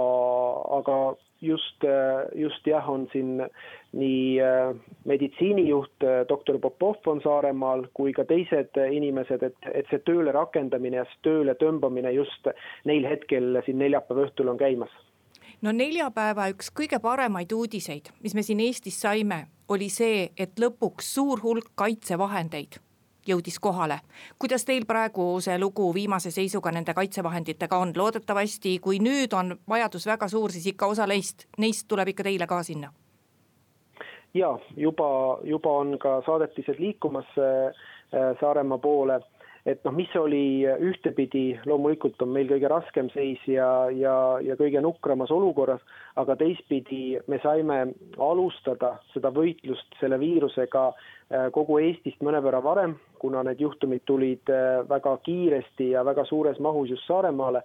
aga 0.79 0.99
just, 1.45 1.87
just 2.35 2.67
jah, 2.67 2.88
on 2.91 3.07
siin 3.12 3.37
nii 3.95 4.41
meditsiinijuht 5.07 6.07
doktor 6.29 6.59
Popov 6.59 7.07
on 7.11 7.23
Saaremaal 7.25 7.87
kui 7.95 8.14
ka 8.17 8.26
teised 8.29 8.81
inimesed, 8.85 9.45
et, 9.47 9.73
et 9.73 9.91
see 9.91 10.03
tööle 10.09 10.35
rakendamine 10.35 11.03
ja 11.03 11.09
tööle 11.26 11.55
tõmbamine 11.61 12.14
just 12.17 12.49
neil 12.88 13.07
hetkel 13.09 13.61
siin 13.67 13.83
neljapäeva 13.85 14.26
õhtul 14.29 14.50
on 14.55 14.61
käimas 14.61 14.95
no 15.64 15.73
neljapäeva 15.73 16.49
üks 16.52 16.71
kõige 16.76 17.00
paremaid 17.00 17.52
uudiseid, 17.52 18.11
mis 18.23 18.35
me 18.37 18.42
siin 18.44 18.61
Eestis 18.61 19.00
saime, 19.00 19.47
oli 19.68 19.88
see, 19.92 20.28
et 20.37 20.61
lõpuks 20.61 21.14
suur 21.16 21.40
hulk 21.42 21.73
kaitsevahendeid 21.75 22.80
jõudis 23.25 23.56
kohale. 23.61 24.00
kuidas 24.38 24.64
teil 24.68 24.85
praegu 24.87 25.40
see 25.40 25.56
lugu 25.59 25.87
viimase 25.94 26.30
seisuga 26.30 26.73
nende 26.73 26.94
kaitsevahenditega 26.94 27.78
on, 27.80 27.94
loodetavasti 27.97 28.78
kui 28.85 28.99
nüüd 29.00 29.33
on 29.33 29.56
vajadus 29.68 30.06
väga 30.06 30.28
suur, 30.28 30.52
siis 30.52 30.66
ikka 30.66 30.87
osa 30.87 31.06
neist, 31.06 31.47
neist 31.59 31.88
tuleb 31.88 32.12
ikka 32.12 32.23
teile 32.28 32.47
ka 32.47 32.62
sinna? 32.62 32.92
ja 34.35 34.59
juba, 34.76 35.38
juba 35.44 35.73
on 35.73 35.99
ka 35.99 36.21
saadetised 36.26 36.76
liikumas 36.78 37.38
äh, 37.38 37.73
Saaremaa 38.40 38.78
poole 38.78 39.21
et 39.66 39.80
noh, 39.87 39.94
mis 39.97 40.12
oli 40.21 40.64
ühtepidi, 40.64 41.59
loomulikult 41.68 42.21
on 42.23 42.33
meil 42.35 42.49
kõige 42.50 42.68
raskem 42.68 43.09
seis 43.14 43.40
ja, 43.49 43.68
ja, 43.97 44.14
ja 44.44 44.56
kõige 44.61 44.83
nukramas 44.85 45.33
olukorras, 45.33 45.80
aga 46.21 46.37
teistpidi 46.40 47.16
me 47.33 47.40
saime 47.42 47.78
alustada 48.21 48.99
seda 49.14 49.33
võitlust 49.35 49.97
selle 50.00 50.21
viirusega 50.21 50.85
äh, 50.90 51.49
kogu 51.56 51.80
Eestist 51.80 52.21
mõnevõrra 52.25 52.61
varem, 52.64 52.99
kuna 53.23 53.42
need 53.49 53.64
juhtumid 53.64 54.04
tulid 54.04 54.52
äh, 54.52 54.83
väga 54.88 55.16
kiiresti 55.25 55.94
ja 55.94 56.04
väga 56.04 56.26
suures 56.28 56.61
mahus 56.61 56.92
just 56.92 57.09
Saaremaale 57.09 57.64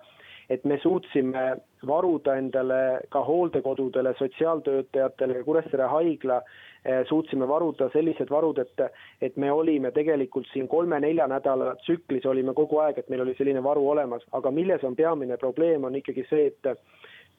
et 0.49 0.65
me 0.65 0.79
suutsime 0.81 1.43
varuda 1.87 2.35
endale 2.39 2.79
ka 3.13 3.21
hooldekodudele, 3.25 4.13
sotsiaaltöötajatele 4.17 5.37
ja 5.37 5.43
Kuressaare 5.43 5.89
haigla 5.93 6.41
eh, 6.85 7.05
suutsime 7.09 7.47
varuda 7.47 7.89
sellised 7.93 8.29
varud, 8.29 8.57
et, 8.57 8.85
et 9.21 9.37
me 9.37 9.51
olime 9.51 9.91
tegelikult 9.95 10.49
siin 10.53 10.67
kolme-nelja 10.67 11.27
nädala 11.27 11.75
tsüklis 11.83 12.25
olime 12.25 12.53
kogu 12.57 12.81
aeg, 12.83 12.97
et 12.97 13.09
meil 13.09 13.23
oli 13.27 13.35
selline 13.37 13.63
varu 13.63 13.85
olemas, 13.93 14.25
aga 14.31 14.51
milles 14.51 14.83
on 14.83 14.95
peamine 14.95 15.37
probleem, 15.37 15.85
on 15.85 15.95
ikkagi 16.01 16.25
see, 16.29 16.49
et 16.51 16.73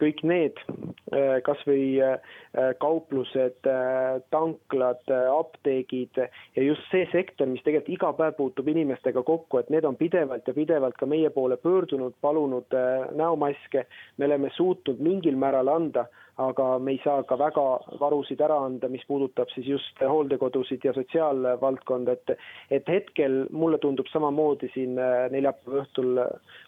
kõik 0.00 0.22
need, 0.26 0.60
äh, 1.12 1.38
kasvõi 1.46 1.84
äh, 2.04 2.34
kauplused, 2.82 3.58
äh, 3.68 4.20
tanklad, 4.34 5.02
apteegid 5.10 6.20
ja 6.20 6.64
just 6.64 6.86
see 6.92 7.06
sektor, 7.12 7.48
mis 7.50 7.62
tegelikult 7.66 7.92
iga 7.94 8.12
päev 8.18 8.36
puutub 8.38 8.70
inimestega 8.72 9.22
kokku, 9.26 9.60
et 9.60 9.70
need 9.72 9.86
on 9.88 9.98
pidevalt 10.00 10.48
ja 10.48 10.56
pidevalt 10.56 10.98
ka 11.00 11.08
meie 11.10 11.30
poole 11.34 11.58
pöördunud, 11.60 12.16
palunud 12.20 12.78
näomaske. 13.16 13.86
me 14.18 14.26
oleme 14.26 14.50
suutnud 14.56 15.00
mingil 15.00 15.36
määral 15.36 15.68
anda 15.68 16.06
aga 16.40 16.66
me 16.78 16.94
ei 16.94 17.00
saa 17.04 17.22
ka 17.28 17.36
väga 17.38 17.64
varusid 18.00 18.40
ära 18.44 18.56
anda, 18.66 18.88
mis 18.88 19.04
puudutab 19.08 19.50
siis 19.54 19.66
just 19.68 20.00
hooldekodusid 20.00 20.84
ja 20.84 20.94
sotsiaalvaldkonda, 20.96 22.16
et 22.16 22.36
et 22.78 22.88
hetkel 22.88 23.44
mulle 23.50 23.78
tundub 23.82 24.08
samamoodi 24.12 24.70
siin 24.74 24.98
äh, 24.98 25.26
neljapäeva 25.34 25.82
õhtul 25.84 26.20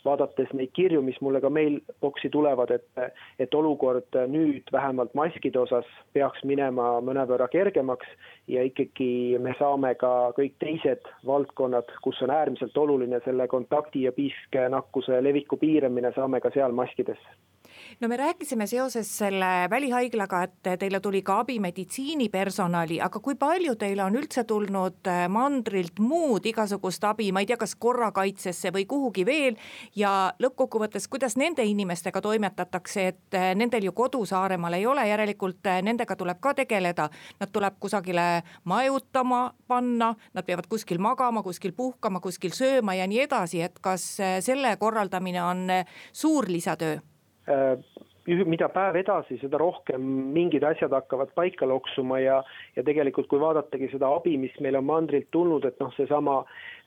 vaadates 0.04 0.52
neid 0.58 0.72
kirju, 0.76 1.02
mis 1.02 1.20
mulle 1.24 1.40
ka 1.44 1.50
mailbox'i 1.50 2.30
tulevad, 2.34 2.74
et 2.78 3.04
et 3.42 3.54
olukord 3.54 4.20
nüüd 4.32 4.68
vähemalt 4.72 5.14
maskide 5.18 5.58
osas 5.62 5.88
peaks 6.12 6.44
minema 6.48 6.94
mõnevõrra 7.04 7.48
kergemaks 7.52 8.08
ja 8.48 8.64
ikkagi 8.68 9.38
me 9.40 9.54
saame 9.58 9.94
ka 10.00 10.32
kõik 10.36 10.58
teised 10.62 11.08
valdkonnad, 11.26 11.88
kus 12.04 12.20
on 12.22 12.34
äärmiselt 12.34 12.76
oluline 12.76 13.20
selle 13.24 13.48
kontakti 13.48 14.06
ja 14.06 14.12
piisknakkuse 14.12 15.22
leviku 15.24 15.56
piiramine, 15.56 16.12
saame 16.16 16.40
ka 16.40 16.50
seal 16.54 16.76
maskidesse 16.76 17.51
no 18.00 18.08
me 18.08 18.16
rääkisime 18.16 18.66
seoses 18.66 19.18
selle 19.18 19.70
välihaiglaga, 19.70 20.42
et 20.42 20.78
teile 20.78 21.00
tuli 21.00 21.22
ka 21.22 21.38
abi 21.42 21.58
meditsiinipersonali, 21.62 23.00
aga 23.00 23.20
kui 23.20 23.34
palju 23.38 23.74
teile 23.78 24.04
on 24.04 24.16
üldse 24.18 24.44
tulnud 24.48 25.08
äh, 25.10 25.24
mandrilt 25.30 26.00
muud 26.02 26.46
igasugust 26.46 27.04
abi, 27.04 27.30
ma 27.32 27.42
ei 27.42 27.48
tea, 27.50 27.58
kas 27.60 27.74
korrakaitsesse 27.78 28.72
või 28.74 28.86
kuhugi 28.90 29.26
veel. 29.26 29.56
ja 29.96 30.32
lõppkokkuvõttes, 30.42 31.08
kuidas 31.08 31.36
nende 31.36 31.64
inimestega 31.64 32.20
toimetatakse, 32.20 33.06
et 33.06 33.38
äh, 33.38 33.52
nendel 33.54 33.88
ju 33.88 33.92
kodu 33.92 34.24
Saaremaal 34.26 34.78
ei 34.78 34.86
ole, 34.86 35.06
järelikult 35.08 35.66
äh, 35.66 35.82
nendega 35.82 36.16
tuleb 36.16 36.40
ka 36.40 36.54
tegeleda. 36.54 37.08
Nad 37.40 37.52
tuleb 37.52 37.78
kusagile 37.80 38.42
majutama 38.64 39.52
panna, 39.68 40.14
nad 40.34 40.46
peavad 40.46 40.66
kuskil 40.70 40.98
magama, 40.98 41.42
kuskil 41.42 41.72
puhkama, 41.76 42.20
kuskil 42.20 42.54
sööma 42.56 42.94
ja 42.98 43.06
nii 43.06 43.24
edasi, 43.26 43.62
et 43.62 43.78
kas 43.82 44.04
selle 44.40 44.76
korraldamine 44.80 45.42
on 45.42 45.66
suur 46.12 46.48
lisatöö? 46.48 46.98
Äh, 47.50 47.78
mida 48.46 48.68
päev 48.70 48.96
edasi, 49.00 49.36
seda 49.40 49.58
rohkem 49.58 50.02
mingid 50.34 50.62
asjad 50.62 50.92
hakkavad 50.94 51.32
paika 51.34 51.66
loksuma 51.66 52.20
ja, 52.22 52.36
ja 52.76 52.82
tegelikult, 52.82 53.28
kui 53.28 53.40
vaadatagi 53.40 53.90
seda 53.92 54.10
abi, 54.16 54.36
mis 54.40 54.54
meil 54.60 54.78
on 54.80 54.86
mandrilt 54.88 55.30
tulnud, 55.30 55.64
et 55.68 55.78
noh, 55.80 55.92
seesama 55.96 56.42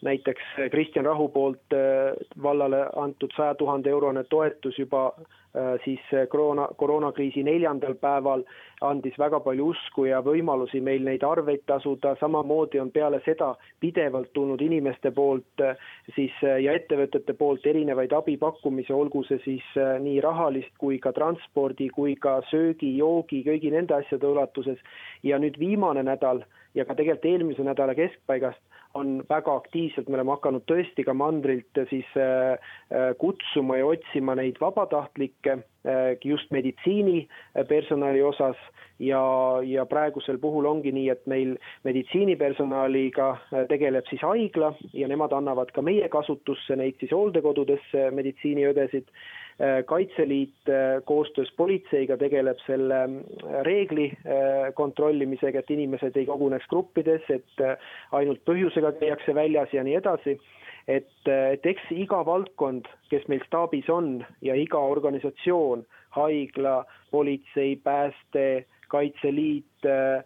näiteks 0.06 0.70
Kristjan 0.72 1.06
Rahu 1.06 1.30
poolt 1.34 1.78
äh, 1.78 2.14
vallale 2.44 2.86
antud 3.02 3.34
saja 3.38 3.56
tuhande 3.56 3.90
eurone 3.90 4.24
toetus 4.30 4.80
juba 4.80 5.12
Äh, 5.56 5.80
siis 5.86 6.00
koroona, 6.30 6.68
koroonakriisi 6.76 7.40
neljandal 7.48 7.94
päeval 7.96 8.42
andis 8.84 9.16
väga 9.16 9.40
palju 9.40 9.70
usku 9.72 10.04
ja 10.10 10.18
võimalusi 10.26 10.82
meil 10.84 11.06
neid 11.08 11.22
arveid 11.24 11.62
tasuda, 11.70 12.12
samamoodi 12.20 12.82
on 12.82 12.90
peale 12.92 13.22
seda 13.24 13.54
pidevalt 13.80 14.34
tulnud 14.36 14.60
inimeste 14.66 15.14
poolt 15.16 15.64
äh, 15.64 15.80
siis 16.18 16.36
äh, 16.44 16.58
ja 16.66 16.74
ettevõtete 16.76 17.38
poolt 17.40 17.64
erinevaid 17.72 18.12
abipakkumisi, 18.18 18.92
olgu 18.92 19.24
see 19.30 19.40
siis 19.46 19.70
nii 20.04 20.18
rahalist 20.26 20.76
kui 20.82 21.00
ka 21.00 21.14
transpordi 21.16 21.88
kui 21.96 22.18
ka 22.20 22.42
söögi, 22.50 22.92
joogi, 23.00 23.40
kõigi 23.48 23.72
nende 23.72 23.96
asjade 24.02 24.28
ulatuses. 24.28 24.84
ja 25.24 25.40
nüüd 25.40 25.56
viimane 25.76 26.04
nädal 26.08 26.44
ja 26.76 26.86
ka 26.86 26.96
tegelikult 26.96 27.26
eelmise 27.28 27.64
nädala 27.64 27.96
keskpaigast 27.96 28.62
on 28.96 29.24
väga 29.30 29.56
aktiivselt, 29.60 30.08
me 30.08 30.16
oleme 30.16 30.32
hakanud 30.32 30.64
tõesti 30.72 31.04
ka 31.04 31.14
mandrilt 31.14 31.82
siis 31.90 32.08
äh, 32.16 32.56
äh, 32.92 33.12
kutsuma 33.20 33.82
ja 33.82 33.90
otsima 33.92 34.38
neid 34.40 34.60
vabatahtlikke 34.62 35.60
just 36.24 36.52
meditsiinipersonali 36.52 38.22
osas 38.26 38.58
ja, 39.00 39.22
ja 39.64 39.86
praegusel 39.86 40.40
puhul 40.42 40.66
ongi 40.66 40.92
nii, 40.96 41.10
et 41.14 41.26
meil 41.30 41.56
meditsiinipersonaliga 41.86 43.30
tegeleb 43.70 44.08
siis 44.10 44.24
haigla 44.26 44.74
ja 44.94 45.08
nemad 45.12 45.36
annavad 45.38 45.74
ka 45.76 45.84
meie 45.86 46.10
kasutusse 46.10 46.78
neid 46.80 46.98
siis 47.02 47.14
hooldekodudesse 47.14 48.10
meditsiiniõdesid 48.18 49.12
Äh, 49.62 49.84
Kaitseliit 49.86 50.70
äh, 50.70 51.02
koostöös 51.06 51.54
politseiga 51.58 52.18
tegeleb 52.18 52.58
selle 52.66 52.98
äh, 53.04 53.62
reegli 53.64 54.10
kontrollimisega, 54.76 55.62
et 55.62 55.72
inimesed 55.72 56.18
ei 56.20 56.26
koguneks 56.28 56.68
gruppides, 56.68 57.24
et 57.32 57.64
ainult 58.12 58.42
põhjusega 58.44 58.92
käiakse 59.00 59.36
väljas 59.36 59.72
ja 59.72 59.84
nii 59.88 59.96
edasi. 60.02 60.36
Et, 60.88 61.12
et 61.28 61.66
eks 61.66 61.92
iga 61.96 62.22
valdkond, 62.28 62.88
kes 63.10 63.26
meil 63.32 63.44
staabis 63.48 63.90
on 63.90 64.20
ja 64.46 64.56
iga 64.60 64.80
organisatsioon, 64.80 65.86
haigla, 66.16 66.84
politsei, 67.12 67.76
pääste 67.84 68.66
Kaitseliit, 68.86 69.86
äh, 69.90 70.24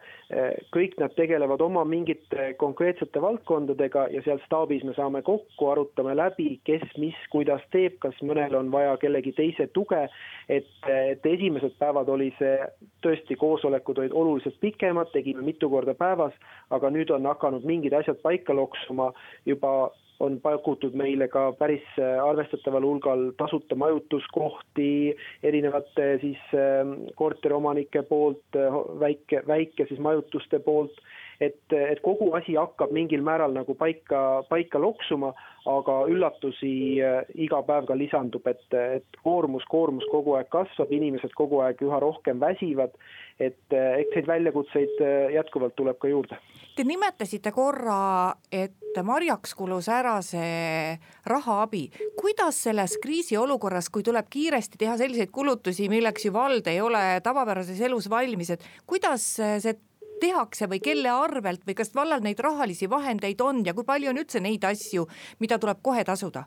kõik 0.76 0.98
nad 1.00 1.14
tegelevad 1.16 1.62
oma 1.64 1.86
mingite 1.88 2.50
konkreetsete 2.60 3.22
valdkondadega 3.24 4.08
ja 4.14 4.22
seal 4.26 4.42
staabis 4.44 4.84
me 4.84 4.94
saame 4.98 5.22
kokku, 5.26 5.70
arutame 5.72 6.16
läbi, 6.18 6.50
kes, 6.68 6.84
mis, 7.00 7.16
kuidas 7.32 7.64
teeb, 7.74 7.96
kas 8.04 8.20
mõnel 8.26 8.58
on 8.60 8.72
vaja 8.74 8.98
kellegi 9.02 9.32
teise 9.38 9.70
tuge. 9.74 10.02
et, 10.50 10.68
et 10.90 11.26
esimesed 11.26 11.76
päevad 11.80 12.10
oli 12.10 12.34
see 12.40 12.58
tõesti, 13.06 13.38
koosolekud 13.40 14.04
olid 14.04 14.14
oluliselt 14.14 14.60
pikemad, 14.60 15.12
tegime 15.14 15.46
mitu 15.46 15.70
korda 15.70 15.94
päevas, 15.96 16.36
aga 16.70 16.92
nüüd 16.92 17.12
on 17.16 17.26
hakanud 17.32 17.66
mingid 17.66 17.94
asjad 17.94 18.20
paika 18.26 18.54
loksuma 18.54 19.12
juba 19.46 19.92
on 20.20 20.40
pakutud 20.44 20.96
meile 21.00 21.28
ka 21.32 21.50
päris 21.60 21.86
äh, 22.00 22.18
arvestataval 22.24 22.84
hulgal 22.84 23.30
tasuta 23.40 23.76
majutuskohti 23.80 25.16
erinevate 25.44 26.10
siis 26.22 26.42
ähm, 26.56 26.94
korteriomanike 27.16 28.04
poolt, 28.10 28.44
äh, 28.56 28.80
väike, 29.00 29.44
väike 29.48 29.88
siis 29.88 30.00
majutuste 30.04 30.60
poolt. 30.60 31.00
Et, 31.40 31.62
et 31.72 32.02
kogu 32.04 32.34
asi 32.36 32.58
hakkab 32.60 32.92
mingil 32.92 33.24
määral 33.24 33.54
nagu 33.56 33.76
paika, 33.80 34.44
paika 34.50 34.82
loksuma, 34.84 35.32
aga 35.68 35.96
üllatusi 36.12 36.74
äh, 37.04 37.24
iga 37.36 37.62
päev 37.68 37.88
ka 37.90 37.98
lisandub, 37.98 38.46
et, 38.48 38.64
et 38.74 39.20
koormus, 39.24 39.66
koormus 39.70 40.06
kogu 40.12 40.38
aeg 40.38 40.50
kasvab, 40.54 40.92
inimesed 40.96 41.34
kogu 41.38 41.64
aeg 41.66 41.82
üha 41.84 42.00
rohkem 42.04 42.40
väsivad. 42.40 42.96
et 43.40 43.72
äh, 43.72 44.02
eks 44.02 44.16
neid 44.18 44.28
väljakutseid 44.28 44.98
äh, 45.00 45.30
jätkuvalt 45.32 45.76
tuleb 45.76 45.96
ka 46.00 46.10
juurde. 46.12 46.36
Te 46.76 46.84
nimetasite 46.84 47.54
korra, 47.56 48.36
et 48.52 49.00
marjaks 49.04 49.54
kulus 49.56 49.88
ära 49.88 50.18
see 50.22 50.98
rahaabi. 51.26 51.90
kuidas 52.20 52.64
selles 52.64 52.98
kriisiolukorras, 53.00 53.90
kui 53.90 54.04
tuleb 54.04 54.28
kiiresti 54.30 54.78
teha 54.78 54.98
selliseid 54.98 55.32
kulutusi, 55.32 55.88
milleks 55.90 56.26
ju 56.26 56.34
vald 56.34 56.68
ei 56.68 56.82
ole 56.82 57.22
tavapärases 57.24 57.80
elus 57.82 58.10
valmis, 58.10 58.50
et 58.50 58.64
kuidas 58.86 59.24
see 59.40 59.76
tehakse 60.22 60.70
või 60.70 60.82
kelle 60.84 61.12
arvelt 61.14 61.66
või 61.68 61.76
kas 61.80 61.94
vallal 61.96 62.24
neid 62.26 62.40
rahalisi 62.44 62.90
vahendeid 62.90 63.42
on 63.42 63.64
ja 63.66 63.74
kui 63.74 63.88
palju 63.88 64.12
on 64.12 64.22
üldse 64.22 64.42
neid 64.44 64.64
asju, 64.68 65.08
mida 65.40 65.60
tuleb 65.60 65.82
kohe 65.84 66.04
tasuda? 66.04 66.46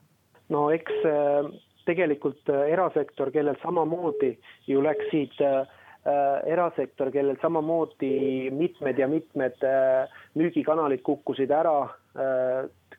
no 0.52 0.68
eks 0.74 1.04
äh, 1.08 1.48
tegelikult 1.88 2.50
äh, 2.52 2.66
erasektor, 2.74 3.30
kellel 3.34 3.58
samamoodi 3.62 4.34
ju 4.68 4.82
läksid 4.84 5.40
äh, 5.42 5.62
erasektor, 6.50 7.12
kellel 7.14 7.38
samamoodi 7.42 8.50
mitmed 8.50 8.98
ja 8.98 9.06
mitmed 9.06 9.60
müügikanalid 10.34 11.04
kukkusid 11.06 11.52
ära, 11.54 11.84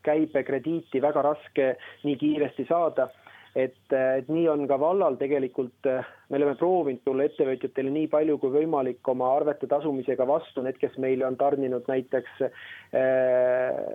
käibekrediiti 0.08 1.02
väga 1.04 1.22
raske 1.28 1.66
nii 2.08 2.16
kiiresti 2.22 2.64
saada 2.70 3.10
et, 3.56 3.94
et 3.94 4.30
nii 4.34 4.48
on 4.50 4.66
ka 4.70 4.78
vallal 4.82 5.18
tegelikult, 5.20 5.86
me 5.86 6.40
oleme 6.40 6.56
proovinud 6.58 7.04
tulla 7.06 7.28
ettevõtjatele 7.28 7.94
nii 7.94 8.10
palju 8.12 8.40
kui 8.42 8.54
võimalik 8.56 9.12
oma 9.14 9.30
arvete 9.36 9.70
tasumisega 9.70 10.26
vastu, 10.30 10.64
need, 10.66 10.80
kes 10.82 10.98
meile 11.02 11.28
on 11.28 11.38
tarninud 11.38 11.86
näiteks 11.90 12.42
äh, 12.48 12.52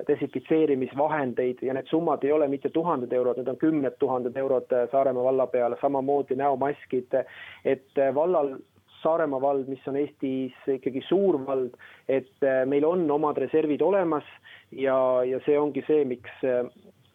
desinfitseerimisvahendeid 0.09 1.65
ja 1.67 1.75
need 1.77 1.91
summad 1.91 2.25
ei 2.25 2.33
ole 2.35 2.49
mitte 2.51 2.71
tuhanded 2.75 3.13
eurod, 3.13 3.41
need 3.41 3.53
on 3.55 3.61
kümned 3.61 3.99
tuhanded 3.99 4.39
eurod 4.39 4.75
Saaremaa 4.93 5.29
valla 5.31 5.49
peale, 5.51 5.79
samamoodi 5.83 6.39
näomaskid, 6.39 7.19
et 7.67 8.05
vallal 8.15 8.57
Saaremaa 9.03 9.41
vald, 9.41 9.69
mis 9.71 9.83
on 9.87 9.97
Eestis 9.99 10.55
ikkagi 10.75 11.03
suur 11.07 11.39
vald, 11.47 11.77
et 12.11 12.47
meil 12.67 12.87
on 12.87 13.05
omad 13.15 13.39
reservid 13.39 13.83
olemas 13.87 14.27
ja, 14.75 14.97
ja 15.27 15.39
see 15.47 15.59
ongi 15.59 15.85
see, 15.87 16.03
miks 16.09 16.43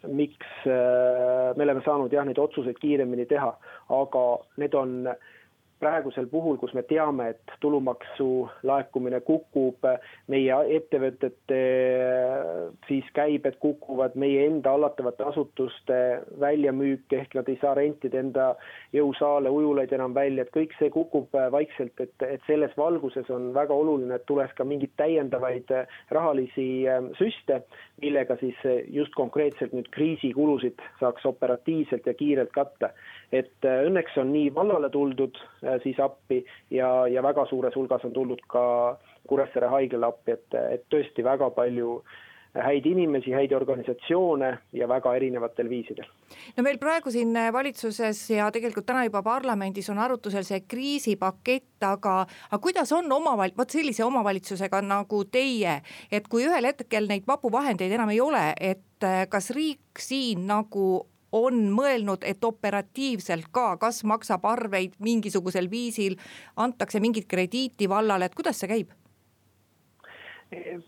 miks 0.08 0.68
äh, 0.68 1.54
me 1.56 1.64
oleme 1.64 1.84
saanud 1.86 2.14
jah, 2.14 2.26
neid 2.28 2.40
otsuseid 2.42 2.80
kiiremini 2.82 3.26
teha, 3.30 3.54
aga 3.90 4.24
need 4.62 4.76
on 4.76 5.08
praegusel 5.84 6.30
puhul, 6.32 6.58
kus 6.62 6.74
me 6.78 6.84
teame, 6.88 7.30
et 7.34 7.56
tulumaksu 7.63 8.30
laekumine 8.68 9.20
kukub, 9.28 9.84
meie 10.32 10.60
ettevõtete 10.78 11.60
siis 12.88 13.10
käibed 13.18 13.60
kukuvad, 13.63 14.16
meie 14.20 14.46
enda 14.48 14.74
hallatavate 14.75 15.28
asutuste 15.28 16.00
väljamüük 16.40 17.13
ehk 17.20 17.36
nad 17.38 17.52
ei 17.52 17.60
saa 17.62 17.75
rentida 17.78 18.22
enda 18.22 18.48
jõusaale, 18.96 19.52
ujulaid 19.52 19.94
enam 19.96 20.16
välja, 20.16 20.46
et 20.46 20.54
kõik 20.56 20.75
see 20.80 20.92
kukub 20.94 21.34
vaikselt, 21.54 21.96
et, 22.00 22.16
et 22.28 22.48
selles 22.48 22.74
valguses 22.80 23.30
on 23.34 23.52
väga 23.56 23.75
oluline, 23.75 24.16
et 24.16 24.28
tuleks 24.30 24.56
ka 24.58 24.68
mingeid 24.68 24.96
täiendavaid 25.00 25.72
rahalisi 26.13 26.68
ähm, 26.90 27.12
süste, 27.20 27.63
millega 28.02 28.38
siis 28.40 28.60
just 28.94 29.13
konkreetselt 29.18 29.74
nüüd 29.75 29.90
kriisikulusid 29.94 30.82
saaks 31.00 31.25
operatiivselt 31.30 32.08
ja 32.08 32.13
kiirelt 32.18 32.54
katta. 32.56 32.94
et 33.34 33.66
äh, 33.66 33.82
õnneks 33.88 34.18
on 34.22 34.30
nii 34.34 34.52
vallale 34.54 34.90
tuldud 34.94 35.38
äh, 35.38 35.73
siis 35.84 36.00
appi 36.00 36.44
ja, 36.72 37.08
ja 37.08 37.24
väga 37.24 37.46
suures 37.50 37.75
hulgas 37.75 38.06
on 38.06 38.13
tulnud 38.13 38.44
ka 38.48 38.65
Kuressaare 39.27 39.70
haiglale 39.72 40.12
appi, 40.12 40.36
et, 40.36 40.56
et 40.75 40.86
tõesti 40.92 41.24
väga 41.24 41.48
palju 41.56 42.01
häid 42.62 42.86
inimesi, 42.86 43.32
häid 43.34 43.53
organisatsioone 43.56 44.50
ja 44.77 44.88
väga 44.88 45.15
erinevatel 45.15 45.70
viisidel. 45.70 46.06
no 46.58 46.63
meil 46.63 46.77
praegu 46.77 47.12
siin 47.12 47.34
valitsuses 47.53 48.20
ja 48.30 48.51
tegelikult 48.53 48.86
täna 48.86 49.06
juba 49.08 49.24
parlamendis 49.25 49.89
on 49.89 49.98
arutusel 49.98 50.46
see 50.46 50.62
kriisipakett, 50.68 51.82
aga, 51.88 52.20
aga 52.51 52.62
kuidas 52.62 52.92
on 52.94 53.10
omaval-, 53.12 53.56
vot 53.58 53.70
sellise 53.70 54.06
omavalitsusega 54.06 54.84
nagu 54.86 55.24
teie, 55.25 55.80
et 56.12 56.27
kui 56.27 56.46
ühel 56.46 56.70
hetkel 56.70 57.10
neid 57.10 57.25
vabu 57.27 57.51
vahendeid 57.51 57.92
enam 57.92 58.13
ei 58.13 58.22
ole, 58.22 58.46
et 58.60 59.10
kas 59.30 59.50
riik 59.56 60.00
siin 60.00 60.46
nagu 60.48 61.08
on 61.34 61.63
mõelnud, 61.74 62.24
et 62.24 62.44
operatiivselt 62.46 63.50
ka, 63.52 63.78
kas 63.82 64.04
maksab 64.08 64.46
arveid 64.46 64.98
mingisugusel 65.04 65.70
viisil, 65.72 66.20
antakse 66.56 67.02
mingit 67.04 67.28
krediiti 67.28 67.90
vallale, 67.90 68.30
et 68.30 68.38
kuidas 68.38 68.62
see 68.62 68.70
käib? 68.70 68.94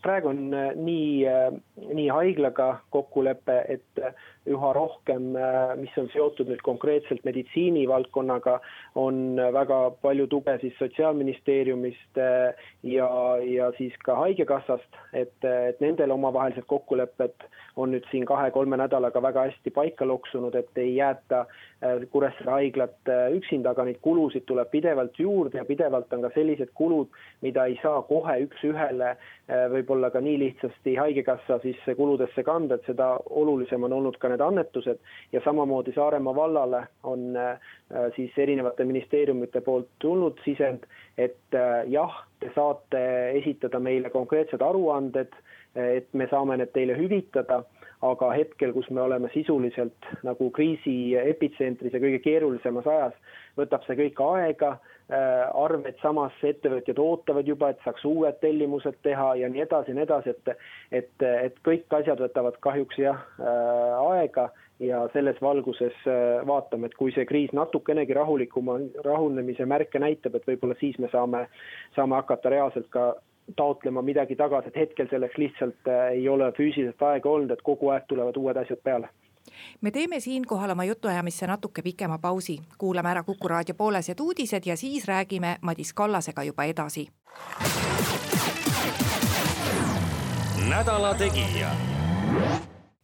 praegu 0.01 0.29
on 0.29 0.53
äh, 0.53 0.75
nii, 0.77 1.25
äh, 1.25 1.53
nii 1.93 2.07
haiglaga 2.13 2.67
kokkulepe, 2.93 3.55
et 3.69 4.01
äh, 4.03 4.13
üha 4.45 4.71
rohkem, 4.77 5.33
mis 5.79 5.93
on 5.97 6.09
seotud 6.13 6.49
nüüd 6.51 6.61
konkreetselt 6.65 7.23
meditsiinivaldkonnaga, 7.27 8.59
on 9.01 9.39
väga 9.55 9.79
palju 10.03 10.27
tuge 10.31 10.57
siis 10.61 10.75
Sotsiaalministeeriumist 10.79 12.19
ja, 12.85 13.09
ja 13.41 13.71
siis 13.77 13.95
ka 14.05 14.19
Haigekassast, 14.21 14.99
et, 15.13 15.37
et 15.41 15.81
nendel 15.83 16.13
omavahelised 16.15 16.67
kokkulepped 16.69 17.47
on 17.75 17.91
nüüd 17.91 18.05
siin 18.11 18.25
kahe-kolme 18.27 18.77
nädalaga 18.79 19.21
väga 19.23 19.49
hästi 19.49 19.73
paika 19.75 20.07
loksunud, 20.07 20.55
et 20.55 20.77
ei 20.79 20.95
jäeta 20.95 21.45
Kuressaare 22.11 22.51
haiglat 22.51 23.09
üksinda, 23.35 23.75
aga 23.75 23.83
neid 23.85 23.99
kulusid 24.01 24.45
tuleb 24.49 24.71
pidevalt 24.71 25.19
juurde 25.19 25.59
ja 25.59 25.65
pidevalt 25.67 26.13
on 26.15 26.23
ka 26.23 26.31
sellised 26.33 26.71
kulud, 26.73 27.11
mida 27.45 27.67
ei 27.69 27.75
saa 27.81 27.99
kohe 28.07 28.39
üks-ühele 28.47 29.11
Äh, 29.45 29.67
võib-olla 29.69 30.09
ka 30.09 30.17
nii 30.25 30.39
lihtsasti 30.41 30.95
Haigekassa 30.97 31.59
siis 31.61 31.77
kuludesse 31.99 32.41
kanda, 32.43 32.79
et 32.79 32.87
seda 32.89 33.11
olulisem 33.29 33.83
on 33.85 33.93
olnud 33.93 34.15
ka 34.17 34.31
need 34.35 34.43
annetused 34.43 34.99
ja 35.33 35.41
samamoodi 35.45 35.95
Saaremaa 35.95 36.35
vallale 36.35 36.83
on 37.03 37.35
äh, 37.39 37.57
siis 38.15 38.37
erinevate 38.37 38.85
ministeeriumite 38.85 39.61
poolt 39.61 39.89
tulnud 39.99 40.39
sisend, 40.45 40.85
et 41.17 41.55
äh, 41.55 41.87
jah, 41.87 42.21
te 42.39 42.51
saate 42.55 43.05
esitada 43.39 43.79
meile 43.79 44.11
konkreetsed 44.13 44.61
aruanded, 44.61 45.33
et 45.75 46.07
me 46.15 46.27
saame 46.31 46.55
need 46.55 46.71
teile 46.71 46.95
hüvitada 46.95 47.63
aga 48.05 48.29
hetkel, 48.35 48.71
kus 48.75 48.87
me 48.93 49.01
oleme 49.01 49.29
sisuliselt 49.33 50.07
nagu 50.23 50.49
kriisi 50.55 51.15
epitsentris 51.19 51.95
ja 51.95 51.99
kõige 51.99 52.21
keerulisemas 52.23 52.87
ajas, 52.87 53.15
võtab 53.59 53.83
see 53.87 53.97
kõik 53.99 54.21
aega, 54.23 54.75
äh, 54.75 54.94
arved 55.09 55.99
samas 56.01 56.33
ettevõtjad 56.41 56.97
ootavad 56.97 57.45
juba, 57.47 57.69
et 57.69 57.81
saaks 57.85 58.05
uued 58.09 58.39
tellimused 58.41 58.97
teha 59.05 59.35
ja 59.37 59.49
nii 59.53 59.61
edasi 59.61 59.91
ja 59.91 59.97
nii 59.99 60.05
edasi, 60.07 60.33
et 60.33 60.49
et, 60.91 61.25
et 61.25 61.59
kõik 61.65 61.93
asjad 61.93 62.21
võtavad 62.23 62.57
kahjuks 62.63 62.97
jah 62.97 63.19
äh, 63.37 63.93
aega 64.15 64.49
ja 64.79 65.03
selles 65.13 65.37
valguses 65.41 65.95
äh, 66.09 66.41
vaatame, 66.47 66.89
et 66.89 66.97
kui 66.97 67.13
see 67.15 67.25
kriis 67.29 67.53
natukenegi 67.53 68.17
rahulikuma, 68.17 68.79
rahunemise 69.05 69.65
märke 69.69 70.01
näitab, 70.01 70.35
et 70.35 70.47
võib-olla 70.49 70.77
siis 70.79 70.97
me 70.99 71.11
saame, 71.13 71.45
saame 71.95 72.17
hakata 72.19 72.49
reaalselt 72.49 72.89
ka 72.89 73.13
taotlema 73.55 74.01
midagi 74.01 74.35
tagasi, 74.35 74.71
et 74.71 74.81
hetkel 74.87 75.09
selleks 75.11 75.37
lihtsalt 75.37 75.91
äh, 75.91 76.15
ei 76.17 76.25
ole 76.29 76.49
füüsiliselt 76.57 77.05
aega 77.11 77.29
olnud, 77.29 77.53
et 77.53 77.63
kogu 77.63 77.93
aeg 77.93 78.09
tulevad 78.09 78.41
uued 78.41 78.57
asjad 78.63 78.81
peale 78.83 79.13
me 79.81 79.91
teeme 79.91 80.19
siinkohal 80.19 80.69
oma 80.69 80.83
jutuajamisse 80.83 81.47
natuke 81.47 81.81
pikema 81.81 82.17
pausi, 82.17 82.59
kuulame 82.77 83.09
ära 83.09 83.23
Kuku 83.23 83.47
raadio 83.47 83.75
poolesed 83.75 84.19
uudised 84.19 84.65
ja 84.65 84.77
siis 84.77 85.05
räägime 85.07 85.57
Madis 85.61 85.93
Kallasega 85.93 86.43
juba 86.43 86.63
edasi. 86.63 87.07
nädala 90.69 91.13
Tegija 91.13 91.71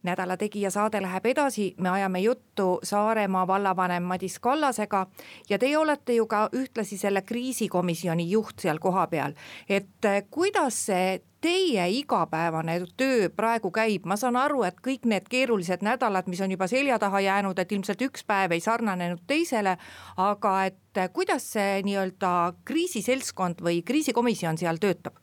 nädala 0.02 0.36
Tegija 0.36 0.70
saade 0.70 1.00
läheb 1.02 1.26
edasi, 1.26 1.74
me 1.80 1.88
ajame 1.88 2.20
juttu 2.20 2.80
Saaremaa 2.82 3.46
vallavanem 3.46 4.02
Madis 4.02 4.38
Kallasega 4.38 5.06
ja 5.50 5.58
teie 5.58 5.78
olete 5.78 6.14
ju 6.14 6.26
ka 6.26 6.48
ühtlasi 6.56 6.98
selle 6.98 7.22
kriisikomisjoni 7.22 8.30
juht 8.30 8.58
seal 8.58 8.78
kohapeal. 8.78 9.32
et 9.68 10.04
eh, 10.04 10.24
kuidas 10.30 10.86
see 10.86 11.22
teie 11.40 11.88
igapäevane 11.90 12.76
töö 12.96 13.28
praegu 13.36 13.70
käib, 13.70 14.06
ma 14.06 14.16
saan 14.16 14.36
aru, 14.36 14.62
et 14.62 14.78
kõik 14.82 15.08
need 15.10 15.26
keerulised 15.30 15.82
nädalad, 15.82 16.28
mis 16.30 16.40
on 16.40 16.54
juba 16.54 16.68
selja 16.70 16.98
taha 17.02 17.20
jäänud, 17.20 17.58
et 17.58 17.72
ilmselt 17.72 18.02
üks 18.06 18.22
päev 18.26 18.52
ei 18.52 18.60
sarnanenud 18.60 19.26
teisele. 19.26 19.76
aga 20.16 20.64
et 20.66 20.96
eh, 20.96 21.10
kuidas 21.12 21.52
see 21.52 21.82
nii-öelda 21.82 22.52
kriisiseltskond 22.64 23.62
või 23.62 23.82
kriisikomisjon 23.82 24.58
seal 24.58 24.78
töötab? 24.78 25.21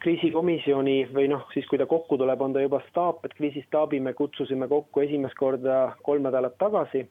Kriisikomisjoni 0.00 0.96
või 1.14 1.28
noh, 1.30 1.44
siis 1.54 1.66
kui 1.68 1.78
ta 1.78 1.86
kokku 1.88 2.18
tuleb, 2.20 2.40
on 2.40 2.54
ta 2.56 2.62
juba 2.64 2.80
staap, 2.88 3.24
et 3.24 3.34
kriisistaabi 3.36 4.00
me 4.00 4.14
kutsusime 4.16 4.68
kokku 4.68 5.04
esimest 5.04 5.36
korda 5.38 5.92
kolm 6.06 6.24
nädalat 6.24 6.56
tagasi 6.58 7.04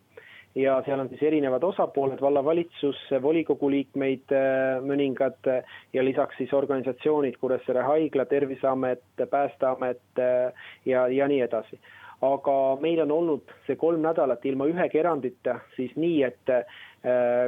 ja 0.57 0.79
seal 0.85 0.99
on 1.03 1.09
siis 1.11 1.21
erinevad 1.29 1.63
osapooled, 1.63 2.21
vallavalitsus, 2.21 2.99
volikogu 3.21 3.69
liikmeid 3.69 4.33
äh, 4.33 4.81
mõningad 4.85 5.51
ja 5.93 6.03
lisaks 6.03 6.41
siis 6.41 6.53
organisatsioonid, 6.53 7.37
Kuressaare 7.41 7.85
haigla, 7.85 8.25
Terviseamet, 8.25 9.05
Päästeamet 9.29 10.19
äh, 10.19 10.69
ja, 10.85 11.07
ja 11.07 11.27
nii 11.29 11.41
edasi. 11.45 11.79
aga 12.21 12.53
meil 12.81 12.99
on 12.99 13.11
olnud 13.15 13.51
see 13.67 13.77
kolm 13.79 14.01
nädalat 14.03 14.43
ilma 14.45 14.65
ühegi 14.67 14.99
erandita 14.99 15.59
siis 15.75 15.93
nii, 15.95 16.23
et 16.23 16.49
äh, 16.51 16.65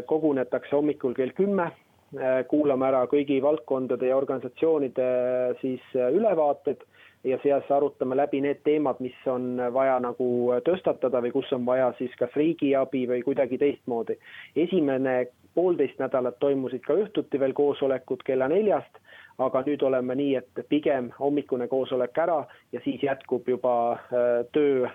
kogunetakse 0.07 0.75
hommikul 0.75 1.17
kell 1.17 1.33
kümme 1.35 1.71
Äh, 1.71 1.90
kuulame 2.47 2.87
ära 2.87 3.05
kõigi 3.07 3.39
valdkondade 3.43 4.09
ja 4.09 4.17
organisatsioonide 4.19 5.05
äh, 5.05 5.53
siis 5.61 5.83
äh, 5.95 6.11
ülevaated 6.11 6.83
ja 7.23 7.37
seas 7.43 7.69
arutame 7.71 8.17
läbi 8.17 8.41
need 8.41 8.63
teemad, 8.65 8.99
mis 8.99 9.15
on 9.29 9.61
vaja 9.73 9.99
nagu 10.01 10.27
tõstatada 10.65 11.21
või 11.21 11.31
kus 11.35 11.51
on 11.53 11.65
vaja 11.65 11.91
siis 11.99 12.15
kas 12.19 12.33
riigiabi 12.35 13.05
või 13.07 13.21
kuidagi 13.21 13.59
teistmoodi. 13.61 14.17
esimene 14.55 15.27
poolteist 15.55 15.99
nädalat 15.99 16.39
toimusid 16.39 16.81
ka 16.81 16.97
õhtuti 16.97 17.39
veel 17.39 17.53
koosolekud 17.53 18.23
kella 18.25 18.47
neljast, 18.47 18.97
aga 19.39 19.63
nüüd 19.67 19.83
oleme 19.87 20.15
nii, 20.15 20.35
et 20.41 20.61
pigem 20.69 21.11
hommikune 21.19 21.67
koosolek 21.71 22.17
ära 22.23 22.41
ja 22.73 22.81
siis 22.83 23.03
jätkub 23.03 23.47
juba 23.47 23.73
töö 24.53 24.89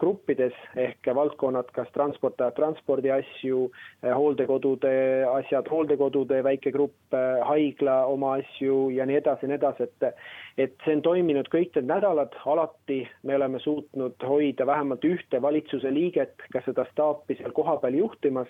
gruppides 0.00 0.56
ehk 0.80 1.08
valdkonnad, 1.14 1.68
kas 1.76 1.90
transport 1.92 2.40
ajab 2.40 2.56
transpordi 2.56 3.10
asju, 3.12 3.66
hooldekodude 4.02 4.92
asjad, 5.28 5.68
hooldekodude 5.68 6.40
väike 6.46 6.72
grupp, 6.72 7.16
haigla 7.50 7.98
oma 8.08 8.36
asju 8.40 8.88
ja 8.96 9.06
nii 9.08 9.20
edasi 9.20 9.44
ja 9.46 9.52
nii 9.52 9.60
edasi, 9.60 9.88
et 9.90 10.10
et 10.56 10.72
see 10.86 10.94
on 10.96 11.02
toiminud 11.04 11.50
kõik 11.52 11.74
need 11.76 11.90
nädalad, 11.90 12.32
alati 12.48 13.02
me 13.28 13.36
oleme 13.36 13.60
suutnud 13.60 14.22
hoida 14.24 14.64
vähemalt 14.66 15.04
ühte 15.04 15.42
valitsuse 15.44 15.92
liiget 15.92 16.46
ka 16.52 16.62
seda 16.64 16.86
staapi 16.92 17.36
seal 17.36 17.52
kohapeal 17.52 17.98
juhtimas 17.98 18.48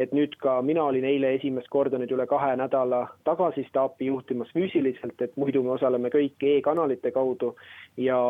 et 0.00 0.14
nüüd 0.16 0.36
ka 0.40 0.60
mina 0.64 0.84
olin 0.88 1.04
eile 1.04 1.34
esimest 1.36 1.68
korda 1.68 1.98
nüüd 2.00 2.12
üle 2.16 2.24
kahe 2.30 2.54
nädala 2.56 3.02
tagasi 3.28 3.66
staapi 3.68 4.08
juhtimas 4.08 4.52
füüsiliselt, 4.56 5.20
et 5.20 5.36
muidu 5.36 5.62
me 5.66 5.74
osaleme 5.76 6.08
kõik 6.14 6.46
e-kanalite 6.54 7.12
kaudu 7.12 7.52
ja, 8.00 8.20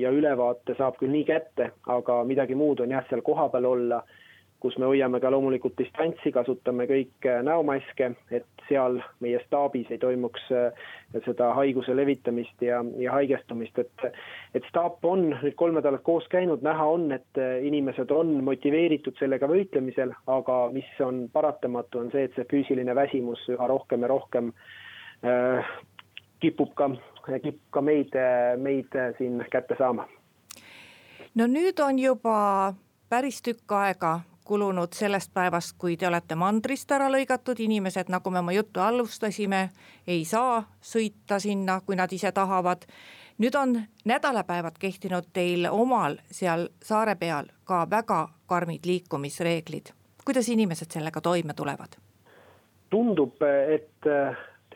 ja 0.00 0.12
ülevaate 0.14 0.76
saab 0.78 0.96
küll 1.00 1.12
nii 1.12 1.26
kätte, 1.28 1.70
aga 1.98 2.22
midagi 2.24 2.56
muud 2.56 2.80
on 2.84 2.96
jah, 2.96 3.04
seal 3.10 3.24
kohapeal 3.26 3.68
olla 3.68 4.00
kus 4.60 4.78
me 4.78 4.88
hoiame 4.90 5.20
ka 5.20 5.30
loomulikult 5.30 5.76
distantsi, 5.78 6.32
kasutame 6.34 6.88
kõik 6.90 7.26
äh, 7.26 7.42
näomaske, 7.46 8.12
et 8.34 8.58
seal 8.68 8.98
meie 9.24 9.40
staabis 9.46 9.90
ei 9.94 10.00
toimuks 10.02 10.48
äh, 10.54 10.88
seda 11.24 11.52
haiguse 11.56 11.94
levitamist 11.96 12.62
ja, 12.64 12.80
ja 12.98 13.14
haigestumist, 13.16 13.78
et 13.78 14.06
et 14.56 14.64
staap 14.70 15.04
on 15.04 15.28
nüüd 15.30 15.54
kolm 15.60 15.76
nädalat 15.78 16.02
koos 16.06 16.26
käinud, 16.32 16.62
näha 16.66 16.86
on, 16.88 17.10
et 17.14 17.40
äh, 17.40 17.58
inimesed 17.66 18.10
on 18.14 18.32
motiveeritud 18.44 19.18
sellega 19.20 19.48
võitlemisel, 19.50 20.14
aga 20.26 20.58
mis 20.74 20.88
on 21.04 21.26
paratamatu, 21.32 22.02
on 22.02 22.12
see, 22.14 22.26
et 22.28 22.36
see 22.36 22.48
füüsiline 22.50 22.94
väsimus 22.98 23.44
üha 23.52 23.68
rohkem 23.70 24.04
ja 24.04 24.12
rohkem 24.12 24.52
äh, 25.22 25.74
kipub 26.42 26.74
ka, 26.78 26.90
kipub 27.28 27.62
ka 27.74 27.84
meid, 27.84 28.14
meid 28.62 28.98
siin 29.18 29.42
kätte 29.52 29.78
saama. 29.78 30.08
no 31.34 31.46
nüüd 31.46 31.80
on 31.84 31.98
juba 31.98 32.38
päris 33.08 33.42
tükk 33.42 33.72
aega 33.72 34.18
kulunud 34.48 34.96
sellest 34.96 35.30
päevast, 35.34 35.76
kui 35.78 35.96
te 35.96 36.08
olete 36.08 36.34
mandrist 36.34 36.90
ära 36.96 37.10
lõigatud, 37.12 37.60
inimesed, 37.60 38.08
nagu 38.08 38.30
me 38.32 38.40
oma 38.40 38.54
juttu 38.56 38.80
alustasime, 38.80 39.68
ei 40.06 40.24
saa 40.24 40.62
sõita 40.80 41.36
sinna, 41.42 41.80
kui 41.84 41.96
nad 41.96 42.12
ise 42.12 42.32
tahavad. 42.32 42.86
nüüd 43.38 43.54
on 43.54 43.76
nädalapäevad 44.04 44.78
kehtinud 44.80 45.28
teil 45.32 45.68
omal 45.70 46.16
seal 46.30 46.68
saare 46.82 47.14
peal 47.14 47.52
ka 47.64 47.86
väga 47.90 48.28
karmid 48.46 48.86
liikumisreeglid. 48.86 49.92
kuidas 50.24 50.48
inimesed 50.48 50.90
sellega 50.90 51.20
toime 51.20 51.54
tulevad? 51.54 52.00
tundub, 52.90 53.42
et 53.74 54.08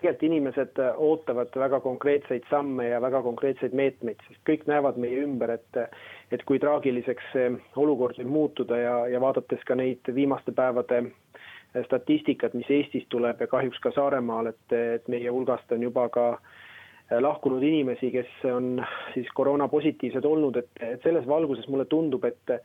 tegelikult 0.02 0.26
inimesed 0.26 0.80
ootavad 0.96 1.54
väga 1.56 1.80
konkreetseid 1.80 2.46
samme 2.50 2.88
ja 2.88 3.00
väga 3.00 3.22
konkreetseid 3.22 3.74
meetmeid, 3.78 4.20
sest 4.26 4.40
kõik 4.48 4.66
näevad 4.66 4.98
meie 5.00 5.22
ümber, 5.22 5.54
et 5.54 5.82
et 6.32 6.42
kui 6.48 6.58
traagiliseks 6.58 7.24
see 7.32 7.50
olukord 7.76 8.18
võib 8.18 8.30
muutuda 8.32 8.78
ja, 8.80 8.94
ja 9.14 9.20
vaadates 9.20 9.62
ka 9.68 9.76
neid 9.78 10.08
viimaste 10.14 10.52
päevade 10.56 11.04
statistikat, 11.86 12.54
mis 12.54 12.68
Eestist 12.70 13.08
tuleb 13.12 13.40
ja 13.40 13.48
kahjuks 13.48 13.80
ka 13.84 13.92
Saaremaal, 13.94 14.50
et, 14.52 14.72
et 14.72 15.08
meie 15.12 15.30
hulgast 15.30 15.72
on 15.72 15.84
juba 15.84 16.08
ka 16.12 16.26
lahkunud 17.20 17.62
inimesi, 17.62 18.10
kes 18.12 18.30
on 18.48 18.78
siis 19.14 19.28
koroonapositiivsed 19.36 20.24
olnud, 20.24 20.56
et, 20.56 20.70
et 20.80 21.04
selles 21.04 21.28
valguses 21.28 21.68
mulle 21.68 21.84
tundub, 21.90 22.24
et 22.24 22.56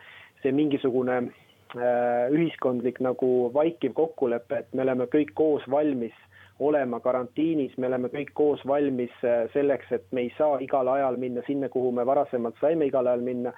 see 0.44 0.54
mingisugune 0.56 1.18
äh, 1.20 2.28
ühiskondlik 2.32 3.02
nagu 3.04 3.52
vaikiv 3.54 3.96
kokkulepe, 3.98 4.64
et 4.64 4.74
me 4.74 4.86
oleme 4.88 5.10
kõik 5.12 5.34
koos 5.36 5.68
valmis 5.72 6.16
olema 6.60 7.00
karantiinis, 7.00 7.76
me 7.78 7.88
oleme 7.88 8.10
kõik 8.14 8.32
koos 8.38 8.64
valmis 8.68 9.14
äh, 9.26 9.46
selleks, 9.54 9.92
et 9.92 10.08
me 10.12 10.26
ei 10.26 10.32
saa 10.38 10.58
igal 10.64 10.90
ajal 10.92 11.20
minna 11.22 11.44
sinna, 11.48 11.70
kuhu 11.70 11.92
me 11.94 12.06
varasemalt 12.06 12.58
saime 12.62 12.90
igal 12.90 13.08
ajal 13.08 13.26
minna. 13.26 13.54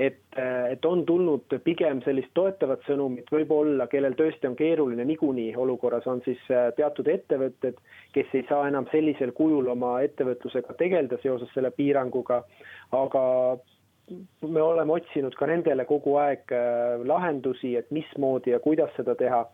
et, 0.00 0.16
äh, 0.38 0.72
et 0.72 0.84
on 0.88 1.02
tulnud 1.04 1.52
pigem 1.64 1.98
sellist 2.02 2.30
toetavat 2.34 2.80
sõnumit, 2.88 3.26
võib-olla, 3.30 3.84
kellel 3.86 4.14
tõesti 4.16 4.48
on 4.48 4.54
keeruline 4.56 5.04
niikuinii 5.04 5.50
olukorras, 5.56 6.06
on 6.08 6.22
siis 6.24 6.40
äh, 6.50 6.70
teatud 6.76 7.08
ettevõtted, 7.08 7.76
kes 8.14 8.32
ei 8.32 8.46
saa 8.48 8.68
enam 8.68 8.86
sellisel 8.92 9.34
kujul 9.36 9.68
oma 9.68 9.98
ettevõtlusega 10.06 10.78
tegeleda 10.78 11.18
seoses 11.22 11.52
selle 11.52 11.70
piiranguga, 11.76 12.40
aga 12.96 13.24
me 14.48 14.62
oleme 14.62 14.92
otsinud 14.92 15.34
ka 15.38 15.46
nendele 15.46 15.84
kogu 15.84 16.16
aeg 16.20 16.52
lahendusi, 17.06 17.76
et 17.76 17.90
mismoodi 17.94 18.50
ja 18.50 18.60
kuidas 18.60 18.90
seda 18.96 19.14
teha 19.14 19.44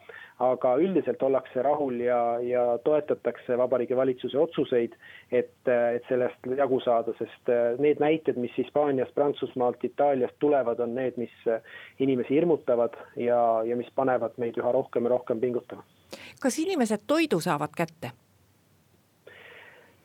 aga 0.42 0.74
üldiselt 0.80 1.22
ollakse 1.22 1.62
rahul 1.64 2.00
ja, 2.00 2.18
ja 2.44 2.64
toetatakse 2.84 3.56
Vabariigi 3.58 3.96
Valitsuse 3.96 4.38
otsuseid, 4.38 4.92
et, 5.32 5.54
et 5.68 6.04
sellest 6.08 6.48
jagu 6.58 6.80
saada, 6.84 7.14
sest 7.18 7.52
äh, 7.52 7.78
need 7.80 8.02
näited, 8.02 8.36
mis 8.40 8.52
Hispaaniast, 8.58 9.14
Prantsusmaalt, 9.16 9.84
Itaaliast 9.84 10.36
tulevad, 10.38 10.80
on 10.84 10.94
need, 10.94 11.16
mis 11.16 11.32
äh, 11.48 11.64
inimesi 12.04 12.36
hirmutavad 12.36 12.98
ja, 13.16 13.40
ja 13.64 13.76
mis 13.76 13.88
panevad 13.96 14.36
meid 14.36 14.60
üha 14.60 14.72
rohkem 14.76 15.08
ja 15.08 15.16
rohkem 15.16 15.40
pingutama. 15.40 15.84
kas 16.40 16.58
inimesed 16.58 17.06
toidu 17.06 17.40
saavad 17.40 17.72
kätte? 17.76 18.12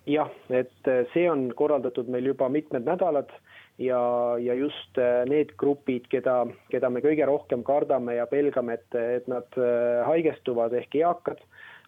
jah, 0.07 0.31
et 0.49 0.87
äh, 0.87 1.03
see 1.13 1.27
on 1.31 1.49
korraldatud 1.55 2.07
meil 2.07 2.31
juba 2.31 2.49
mitmed 2.49 2.87
nädalad 2.87 3.35
ja, 3.77 4.01
ja 4.39 4.53
just 4.53 4.97
äh, 4.97 5.23
need 5.29 5.55
grupid, 5.57 6.07
keda, 6.11 6.43
keda 6.71 6.89
me 6.89 7.01
kõige 7.03 7.25
rohkem 7.27 7.63
kardame 7.67 8.17
ja 8.17 8.27
pelgame, 8.29 8.79
et, 8.79 8.99
et 8.99 9.29
nad 9.31 9.47
äh, 9.59 10.01
haigestuvad 10.07 10.73
ehk 10.77 10.95
eakad, 11.01 11.41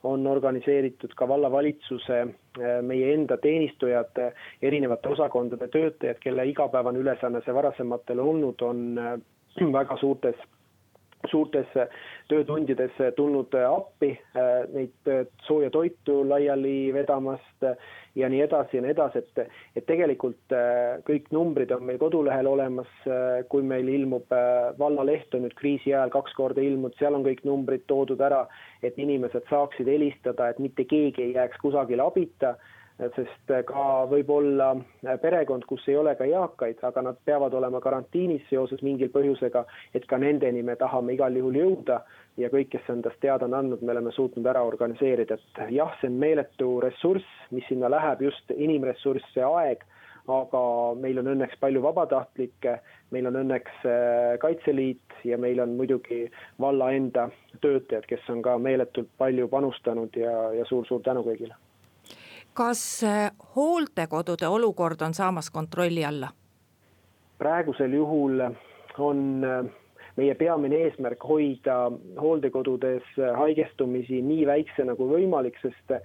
on 0.03 0.25
organiseeritud 0.27 1.13
ka 1.15 1.27
vallavalitsuse, 1.29 2.19
äh, 2.59 2.79
meie 2.85 3.13
enda 3.13 3.37
teenistujad, 3.41 4.19
erinevate 4.61 5.13
osakondade 5.15 5.69
töötajad, 5.73 6.19
kelle 6.23 6.47
igapäevane 6.51 7.03
ülesanne 7.03 7.43
see 7.45 7.55
varasematel 7.55 8.23
olnud 8.23 8.65
on 8.67 8.83
väga 9.77 9.97
suurtes 10.01 10.39
suurtes 11.31 11.69
töötundides 12.31 12.97
tulnud 13.15 13.53
appi, 13.67 14.11
neid 14.73 15.11
sooja 15.47 15.69
toitu 15.73 16.21
laiali 16.27 16.91
vedamast 16.93 17.67
ja 18.15 18.29
nii 18.29 18.41
edasi 18.45 18.77
ja 18.77 18.83
nii 18.83 18.91
edasi, 18.93 19.23
et, 19.23 19.55
et 19.79 19.87
tegelikult 19.87 20.55
kõik 21.07 21.31
numbrid 21.35 21.71
on 21.75 21.85
meil 21.87 21.99
kodulehel 22.01 22.49
olemas, 22.51 22.91
kui 23.49 23.63
meil 23.65 23.89
ilmub 23.89 24.35
vallaleht 24.79 25.33
on 25.35 25.45
nüüd 25.47 25.55
kriisi 25.59 25.93
ajal 25.93 26.13
kaks 26.13 26.35
korda 26.37 26.61
ilmunud, 26.61 26.95
seal 26.99 27.15
on 27.17 27.25
kõik 27.25 27.43
numbrid 27.47 27.87
toodud 27.87 28.21
ära, 28.21 28.45
et 28.83 28.99
inimesed 28.99 29.47
saaksid 29.49 29.89
helistada, 29.89 30.51
et 30.51 30.61
mitte 30.63 30.85
keegi 30.89 31.29
ei 31.29 31.35
jääks 31.39 31.61
kusagile 31.63 32.05
abita 32.05 32.57
sest 32.97 33.53
ka 33.67 33.85
võib-olla 34.09 34.73
perekond, 35.21 35.65
kus 35.69 35.85
ei 35.89 35.97
ole 35.97 36.13
ka 36.19 36.27
eakaid, 36.29 36.81
aga 36.85 37.01
nad 37.09 37.17
peavad 37.25 37.53
olema 37.57 37.81
karantiinis 37.81 38.45
seoses 38.49 38.83
mingil 38.85 39.09
põhjusega, 39.13 39.65
et 39.97 40.05
ka 40.09 40.19
nendeni 40.21 40.61
me 40.63 40.75
tahame 40.79 41.15
igal 41.17 41.35
juhul 41.37 41.57
jõuda. 41.57 42.03
Ja 42.37 42.49
kõik, 42.49 42.71
kes 42.73 42.87
endast 42.89 43.19
teada 43.21 43.45
on 43.45 43.53
andnud, 43.53 43.81
me 43.85 43.93
oleme 43.93 44.11
suutnud 44.13 44.47
ära 44.49 44.63
organiseerida, 44.65 45.37
et 45.37 45.73
jah, 45.75 45.91
see 46.01 46.09
on 46.09 46.15
meeletu 46.21 46.69
ressurss, 46.81 47.27
mis 47.53 47.65
sinna 47.69 47.91
läheb, 47.93 48.23
just 48.25 48.53
inimressurss, 48.55 49.27
see 49.35 49.45
aeg, 49.45 49.83
aga 50.33 50.61
meil 50.97 51.19
on 51.21 51.29
õnneks 51.35 51.59
palju 51.61 51.83
vabatahtlikke, 51.83 52.77
meil 53.13 53.29
on 53.29 53.37
õnneks 53.43 53.83
äh, 53.85 54.31
Kaitseliit 54.41 55.19
ja 55.27 55.37
meil 55.37 55.61
on 55.61 55.75
muidugi 55.77 56.23
valla 56.61 56.89
enda 56.95 57.27
töötajad, 57.61 58.07
kes 58.09 58.25
on 58.33 58.41
ka 58.41 58.57
meeletult 58.57 59.13
palju 59.21 59.49
panustanud 59.51 60.17
ja, 60.17 60.33
ja 60.57 60.65
suur-suur 60.69 61.05
tänu 61.05 61.25
kõigile 61.27 61.59
kas 62.53 63.03
äh, 63.03 63.31
hooldekodude 63.55 64.47
olukord 64.47 65.01
on 65.01 65.13
saamas 65.13 65.49
kontrolli 65.51 66.05
alla? 66.05 66.27
praegusel 67.37 67.93
juhul 67.93 68.39
on 68.97 69.43
äh, 69.43 69.65
meie 70.15 70.35
peamine 70.35 70.83
eesmärk 70.85 71.23
hoida 71.27 71.91
hooldekodudes 72.21 73.03
äh, 73.19 73.33
haigestumisi 73.39 74.21
nii 74.21 74.45
väiksena 74.47 74.95
kui 74.95 75.09
võimalik, 75.09 75.57
sest 75.61 75.97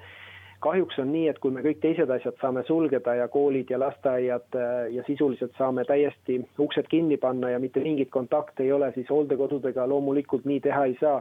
kahjuks 0.65 0.99
on 0.99 1.13
nii, 1.13 1.29
et 1.31 1.39
kui 1.39 1.53
me 1.55 1.63
kõik 1.63 1.79
teised 1.85 2.11
asjad 2.11 2.41
saame 2.41 2.65
sulgeda 2.67 3.15
ja 3.15 3.29
koolid 3.29 3.71
ja 3.71 3.79
lasteaiad 3.79 4.57
ja 4.91 5.05
sisuliselt 5.07 5.53
saame 5.59 5.85
täiesti 5.87 6.41
uksed 6.59 6.89
kinni 6.91 7.17
panna 7.17 7.53
ja 7.53 7.61
mitte 7.63 7.81
mingit 7.85 8.11
kontakti 8.11 8.67
ei 8.67 8.73
ole, 8.73 8.91
siis 8.97 9.11
hooldekodudega 9.11 9.87
loomulikult 9.87 10.49
nii 10.51 10.61
teha 10.67 10.85
ei 10.91 10.97
saa 11.01 11.21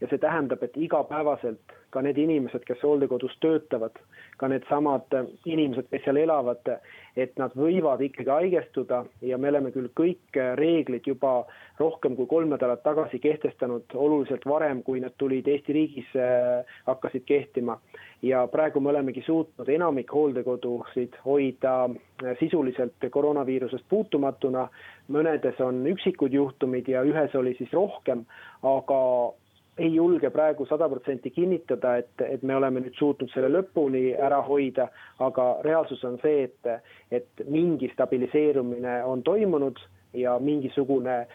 ja 0.00 0.08
see 0.10 0.20
tähendab, 0.20 0.62
et 0.62 0.76
igapäevaselt 0.76 1.76
ka 1.90 2.02
need 2.04 2.18
inimesed, 2.20 2.64
kes 2.68 2.82
hooldekodus 2.84 3.36
töötavad, 3.40 3.96
ka 4.36 4.48
needsamad 4.52 5.14
inimesed, 5.48 5.86
kes 5.90 6.02
seal 6.04 6.18
elavad, 6.20 6.68
et 7.16 7.38
nad 7.40 7.54
võivad 7.56 8.02
ikkagi 8.04 8.28
haigestuda 8.28 9.04
ja 9.24 9.38
me 9.40 9.48
oleme 9.48 9.72
küll 9.72 9.88
kõik 9.96 10.36
reeglid 10.60 11.06
juba 11.08 11.38
rohkem 11.80 12.16
kui 12.18 12.28
kolm 12.28 12.52
nädalat 12.52 12.82
tagasi 12.84 13.20
kehtestanud 13.22 13.94
oluliselt 13.94 14.44
varem, 14.48 14.82
kui 14.84 15.00
need 15.00 15.16
tulid 15.16 15.48
Eesti 15.48 15.76
riigis, 15.76 16.10
äh, 16.20 16.76
hakkasid 16.90 17.24
kehtima. 17.24 17.78
ja 18.22 18.46
praegu 18.48 18.80
me 18.80 18.88
olemegi 18.90 19.22
suutnud 19.22 19.68
enamik 19.68 20.12
hooldekodusid 20.12 21.16
hoida 21.24 21.74
äh, 21.84 22.36
sisuliselt 22.40 23.08
koroonaviirusest 23.10 23.88
puutumatuna. 23.88 24.68
mõnedes 25.08 25.60
on 25.62 25.86
üksikud 25.86 26.32
juhtumid 26.32 26.88
ja 26.88 27.02
ühes 27.02 27.34
oli 27.34 27.54
siis 27.54 27.72
rohkem, 27.72 28.24
aga 28.62 29.32
ei 29.78 29.94
julge 29.94 30.30
praegu 30.30 30.66
sada 30.66 30.88
protsenti 30.88 31.30
kinnitada, 31.30 31.96
et, 32.00 32.22
et 32.24 32.42
me 32.42 32.56
oleme 32.56 32.80
nüüd 32.80 32.96
suutnud 32.98 33.32
selle 33.34 33.50
lõpuni 33.52 34.14
ära 34.14 34.40
hoida, 34.46 34.88
aga 35.24 35.48
reaalsus 35.66 36.04
on 36.08 36.16
see, 36.22 36.46
et, 36.48 36.70
et 37.10 37.44
mingi 37.48 37.90
stabiliseerumine 37.92 39.02
on 39.04 39.22
toimunud 39.22 39.80
ja 40.16 40.38
mingisugune, 40.40 41.26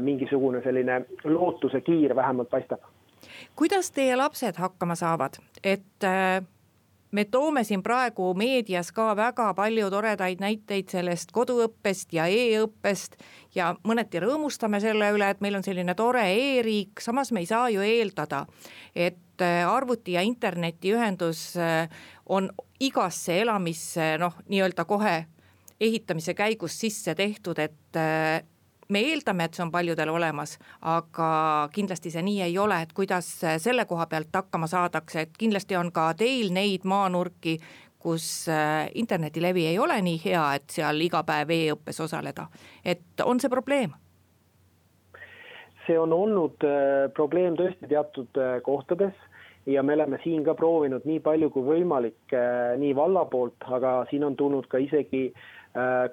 mingisugune 0.00 0.62
selline 0.64 1.04
lootuse 1.24 1.80
kiir 1.86 2.16
vähemalt 2.16 2.50
paistab. 2.50 2.80
kuidas 3.56 3.90
teie 3.90 4.16
lapsed 4.16 4.58
hakkama 4.58 4.94
saavad, 4.98 5.38
et 5.62 6.08
me 7.14 7.24
toome 7.24 7.62
siin 7.64 7.82
praegu 7.82 8.32
meedias 8.34 8.90
ka 8.92 9.12
väga 9.16 9.52
palju 9.54 9.90
toredaid 9.92 10.40
näiteid 10.42 10.90
sellest 10.90 11.30
koduõppest 11.34 12.14
ja 12.16 12.26
e-õppest 12.26 13.18
ja 13.54 13.70
mõneti 13.86 14.22
rõõmustame 14.22 14.80
selle 14.82 15.12
üle, 15.14 15.30
et 15.30 15.42
meil 15.44 15.58
on 15.58 15.66
selline 15.66 15.94
tore 15.94 16.24
e-riik, 16.34 17.02
samas 17.04 17.30
me 17.32 17.44
ei 17.44 17.50
saa 17.50 17.68
ju 17.70 17.84
eeldada, 17.86 18.44
et 18.94 19.44
äh, 19.44 19.62
arvuti 19.68 20.16
ja 20.16 20.24
internetiühendus 20.26 21.44
äh, 21.56 21.86
on 22.26 22.50
igasse 22.82 23.38
elamisse 23.44 24.14
noh, 24.18 24.34
nii-öelda 24.50 24.84
kohe 24.88 25.16
ehitamise 25.80 26.34
käigus 26.34 26.80
sisse 26.80 27.14
tehtud, 27.14 27.58
et 27.62 28.00
äh, 28.00 28.42
me 28.88 29.00
eeldame, 29.00 29.44
et 29.44 29.56
see 29.56 29.64
on 29.64 29.72
paljudel 29.72 30.10
olemas, 30.12 30.58
aga 30.80 31.28
kindlasti 31.74 32.12
see 32.12 32.22
nii 32.24 32.42
ei 32.48 32.58
ole, 32.58 32.82
et 32.84 32.92
kuidas 32.96 33.28
selle 33.62 33.86
koha 33.88 34.06
pealt 34.10 34.34
hakkama 34.34 34.68
saadakse, 34.70 35.26
et 35.26 35.36
kindlasti 35.38 35.76
on 35.76 35.92
ka 35.94 36.10
teil 36.18 36.52
neid 36.54 36.86
maanurki, 36.88 37.58
kus 38.04 38.48
äh, 38.52 38.90
internetilevi 38.94 39.66
ei 39.66 39.78
ole 39.78 39.96
nii 40.04 40.20
hea, 40.24 40.44
et 40.58 40.74
seal 40.76 41.00
iga 41.00 41.22
päev 41.24 41.52
e-õppes 41.56 42.02
osaleda, 42.04 42.48
et 42.84 43.24
on 43.24 43.40
see 43.40 43.52
probleem? 43.52 43.94
see 45.84 45.98
on 46.00 46.12
olnud 46.16 46.64
äh, 46.64 47.10
probleem 47.12 47.56
tõesti 47.60 47.88
teatud 47.88 48.38
äh, 48.40 48.54
kohtades 48.64 49.16
ja 49.68 49.82
me 49.84 49.92
oleme 49.92 50.16
siin 50.22 50.44
ka 50.44 50.54
proovinud 50.56 51.04
nii 51.08 51.20
palju 51.24 51.50
kui 51.52 51.64
võimalik 51.64 52.32
nii 52.80 52.92
valla 52.96 53.24
poolt, 53.28 53.64
aga 53.72 53.92
siin 54.10 54.24
on 54.24 54.36
tulnud 54.36 54.68
ka 54.68 54.80
isegi 54.80 55.26
äh, 55.30 55.63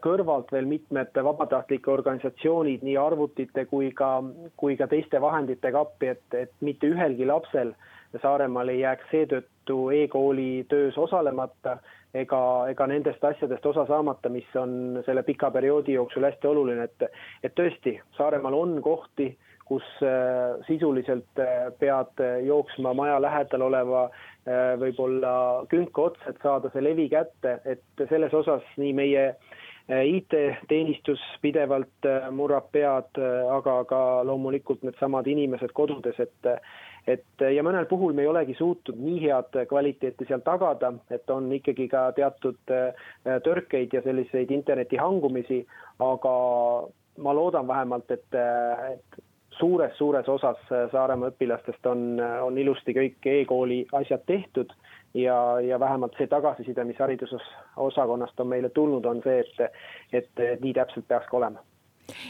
kõrvalt 0.02 0.50
veel 0.52 0.66
mitmed 0.66 1.14
vabatahtlike 1.14 1.92
organisatsioonid 1.94 2.82
nii 2.82 2.96
arvutite 2.98 3.68
kui 3.70 3.92
ka, 3.94 4.24
kui 4.58 4.78
ka 4.78 4.88
teiste 4.90 5.22
vahenditega 5.22 5.84
appi, 5.86 6.08
et, 6.16 6.24
et 6.34 6.54
mitte 6.66 6.90
ühelgi 6.90 7.28
lapsel 7.30 7.76
Saaremaal 8.22 8.68
ei 8.74 8.82
jääks 8.82 9.06
seetõttu 9.12 9.78
e-kooli 9.96 10.66
töös 10.68 10.98
osalemata 11.00 11.78
ega, 12.14 12.42
ega 12.74 12.88
nendest 12.90 13.24
asjadest 13.24 13.66
osa 13.66 13.86
saamata, 13.88 14.30
mis 14.30 14.50
on 14.60 15.00
selle 15.06 15.24
pika 15.24 15.52
perioodi 15.52 15.96
jooksul 15.96 16.28
hästi 16.28 16.50
oluline, 16.50 16.90
et, 16.90 17.08
et 17.44 17.56
tõesti, 17.56 17.96
Saaremaal 18.18 18.58
on 18.58 18.76
kohti, 18.84 19.30
kus 19.72 19.88
äh, 20.04 20.60
sisuliselt 20.68 21.40
äh, 21.40 21.72
pead 21.80 22.24
jooksma 22.46 22.94
maja 22.98 23.22
lähedal 23.24 23.70
oleva 23.72 24.10
Äh, 24.42 24.74
võib-olla 24.82 25.32
künka 25.70 26.08
otsa, 26.08 26.32
et 26.32 26.40
saada 26.42 26.72
see 26.74 26.82
levi 26.82 27.04
kätte, 27.12 27.60
et 27.70 28.06
selles 28.10 28.34
osas 28.34 28.64
nii 28.82 28.94
meie 28.98 29.26
äh, 29.28 30.00
IT-teenistus 30.16 31.22
pidevalt 31.44 32.08
äh, 32.10 32.26
murrab 32.34 32.72
pead, 32.74 33.20
aga 33.54 33.76
ka 33.86 34.00
loomulikult 34.26 34.82
needsamad 34.88 35.30
inimesed 35.30 35.76
kodudes, 35.78 36.18
et 36.18 36.50
et 37.10 37.42
ja 37.42 37.62
mõnel 37.66 37.86
puhul 37.90 38.14
me 38.18 38.26
ei 38.26 38.30
olegi 38.30 38.54
suutnud 38.58 38.98
nii 39.02 39.22
head 39.24 39.56
kvaliteeti 39.70 40.26
seal 40.30 40.42
tagada, 40.46 40.92
et 41.14 41.30
on 41.34 41.48
ikkagi 41.54 41.88
ka 41.90 42.08
teatud 42.18 42.74
tõrkeid 43.46 43.94
ja 43.98 44.04
selliseid 44.06 44.54
interneti 44.54 45.00
hangumisi, 45.02 45.64
aga 45.98 46.34
ma 47.26 47.34
loodan 47.34 47.66
vähemalt, 47.70 48.14
et, 48.14 48.38
et 48.38 49.22
suures-suures 49.60 50.30
osas 50.30 50.58
Saaremaa 50.92 51.30
õpilastest 51.32 51.86
on, 51.86 52.20
on 52.42 52.58
ilusti 52.58 52.94
kõik 52.96 53.26
e-kooli 53.26 53.86
asjad 53.94 54.24
tehtud 54.26 54.74
ja, 55.14 55.62
ja 55.62 55.80
vähemalt 55.80 56.16
see 56.18 56.28
tagasiside, 56.28 56.84
mis 56.84 57.00
haridusosakonnast 57.00 58.40
on 58.40 58.48
meile 58.48 58.70
tulnud, 58.70 59.06
on 59.06 59.22
see, 59.24 59.44
et, 59.44 59.84
et 60.14 60.62
nii 60.62 60.74
täpselt 60.74 61.08
peaks 61.08 61.28
ka 61.32 61.38
olema. 61.38 61.64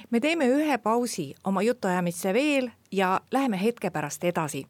me 0.10 0.20
teeme 0.20 0.48
ühe 0.48 0.78
pausi 0.78 1.34
oma 1.44 1.62
jutuajamisse 1.62 2.34
veel 2.34 2.70
ja 2.92 3.20
läheme 3.32 3.64
hetke 3.64 3.90
pärast 3.90 4.24
edasi. 4.24 4.66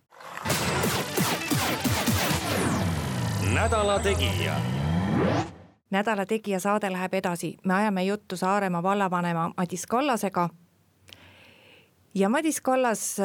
nädala 3.54 4.00
Tegija 4.00 4.56
nädala 5.92 6.26
Tegija 6.26 6.60
saade 6.60 6.92
läheb 6.92 7.14
edasi, 7.14 7.58
me 7.66 7.74
ajame 7.74 8.04
juttu 8.04 8.38
Saaremaa 8.38 8.84
vallavanema 8.84 9.52
Madis 9.58 9.88
Kallasega 9.88 10.50
ja 12.14 12.30
Madis 12.30 12.62
Kallas, 12.62 13.18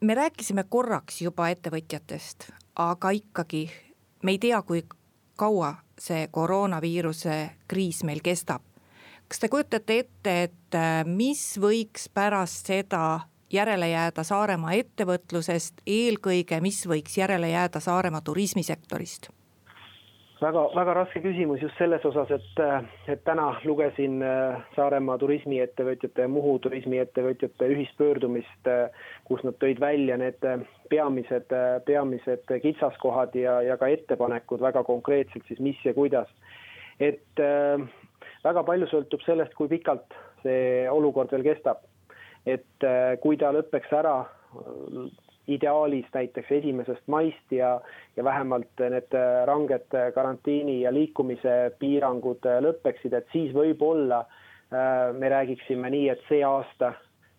me 0.00 0.14
rääkisime 0.14 0.64
korraks 0.68 1.22
juba 1.22 1.48
ettevõtjatest, 1.48 2.50
aga 2.76 3.10
ikkagi 3.10 3.68
me 4.22 4.34
ei 4.36 4.38
tea, 4.38 4.62
kui 4.62 4.82
kaua 5.38 5.74
see 5.98 6.28
koroonaviiruse 6.30 7.38
kriis 7.68 8.04
meil 8.04 8.20
kestab. 8.22 8.62
kas 9.28 9.38
te 9.38 9.48
kujutate 9.48 9.98
ette, 9.98 10.42
et 10.42 10.74
äh, 10.74 11.04
mis 11.04 11.58
võiks 11.60 12.08
pärast 12.14 12.66
seda 12.66 13.20
järele 13.52 13.90
jääda 13.90 14.24
Saaremaa 14.24 14.72
ettevõtlusest, 14.72 15.82
eelkõige, 15.86 16.60
mis 16.60 16.86
võiks 16.86 17.18
järele 17.18 17.50
jääda 17.50 17.80
Saaremaa 17.80 18.20
turismisektorist? 18.20 19.28
Väga, 20.40 20.62
väga 20.74 20.94
raske 20.96 21.20
küsimus 21.22 21.62
just 21.62 21.76
selles 21.80 22.04
osas, 22.06 22.30
et, 22.34 22.60
et 23.10 23.22
täna 23.26 23.48
lugesin 23.66 24.22
äh, 24.24 24.58
Saaremaa 24.76 25.18
turismiettevõtjate 25.20 26.24
ja 26.26 26.30
Muhu 26.30 26.56
turismiettevõtjate 26.64 27.70
ühispöördumist, 27.74 28.70
äh, 28.70 29.08
kus 29.28 29.42
nad 29.46 29.58
tõid 29.62 29.80
välja 29.82 30.18
need 30.20 30.44
äh, 30.46 30.62
peamised, 30.92 31.52
peamised 31.86 32.46
kitsaskohad 32.62 33.36
ja, 33.38 33.58
ja 33.66 33.76
ka 33.80 33.90
ettepanekud 33.92 34.62
väga 34.64 34.84
konkreetselt 34.86 35.46
siis, 35.48 35.60
mis 35.60 35.80
ja 35.84 35.94
kuidas. 35.96 36.30
et 36.98 37.38
väga 38.42 38.62
palju 38.66 38.88
sõltub 38.90 39.22
sellest, 39.22 39.52
kui 39.54 39.68
pikalt 39.70 40.16
see 40.42 40.88
olukord 40.90 41.30
veel 41.30 41.44
kestab. 41.46 41.84
et 42.46 42.86
kui 43.22 43.36
ta 43.36 43.52
lõpeks 43.52 43.92
ära 43.92 44.16
ideaalis 45.48 46.06
näiteks 46.14 46.52
esimesest 46.60 47.06
maist 47.06 47.52
ja, 47.52 47.80
ja 48.16 48.24
vähemalt 48.24 48.82
need 48.90 49.16
ranged 49.48 49.96
karantiini 50.14 50.80
ja 50.82 50.92
liikumise 50.94 51.56
piirangud 51.78 52.48
lõpeksid, 52.64 53.16
et 53.16 53.28
siis 53.32 53.54
võib-olla 53.56 54.22
äh, 54.24 55.14
me 55.16 55.28
räägiksime 55.32 55.90
nii, 55.90 56.08
et 56.12 56.24
see 56.28 56.44
aasta 56.44 56.92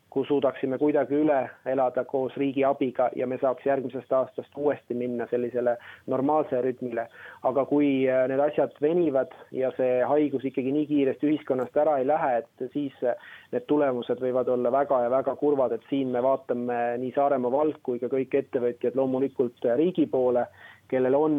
kui 0.10 0.26
suudaksime 0.26 0.78
kuidagi 0.82 1.17
üle 1.22 1.38
elada 1.69 2.04
koos 2.10 2.34
riigi 2.38 2.63
abiga 2.65 3.10
ja 3.15 3.28
me 3.28 3.38
saaks 3.41 3.65
järgmisest 3.65 4.13
aastast 4.13 4.58
uuesti 4.58 4.98
minna 4.98 5.28
sellisele 5.30 5.76
normaalsele 6.08 6.62
rütmile. 6.65 7.06
aga 7.43 7.65
kui 7.65 8.10
äh, 8.10 8.26
need 8.28 8.39
asjad 8.39 8.74
venivad 8.82 9.36
ja 9.52 9.72
see 9.78 10.02
haigus 10.12 10.45
ikkagi 10.50 10.74
nii 10.74 10.88
kiiresti 10.89 11.30
ühiskonnast 11.30 11.78
ära 11.78 11.98
ei 12.00 12.08
lähe, 12.08 12.41
et 12.41 12.74
siis 12.74 12.95
äh, 13.04 13.15
need 13.54 13.67
tulemused 13.69 14.22
võivad 14.24 14.50
olla 14.50 14.72
väga 14.72 15.04
ja 15.06 15.13
väga 15.13 15.36
kurvad, 15.36 15.78
et 15.78 15.86
siin 15.89 16.10
me 16.15 16.24
vaatame 16.26 16.98
nii 17.04 17.13
Saaremaa 17.15 17.52
vald 17.52 17.78
kui 17.84 18.02
ka 18.02 18.10
kõik 18.10 18.34
ettevõtjad 18.41 18.98
loomulikult 18.98 19.65
äh, 19.65 19.78
riigi 19.78 20.10
poole 20.10 20.48
kellel 20.89 21.13
on 21.13 21.36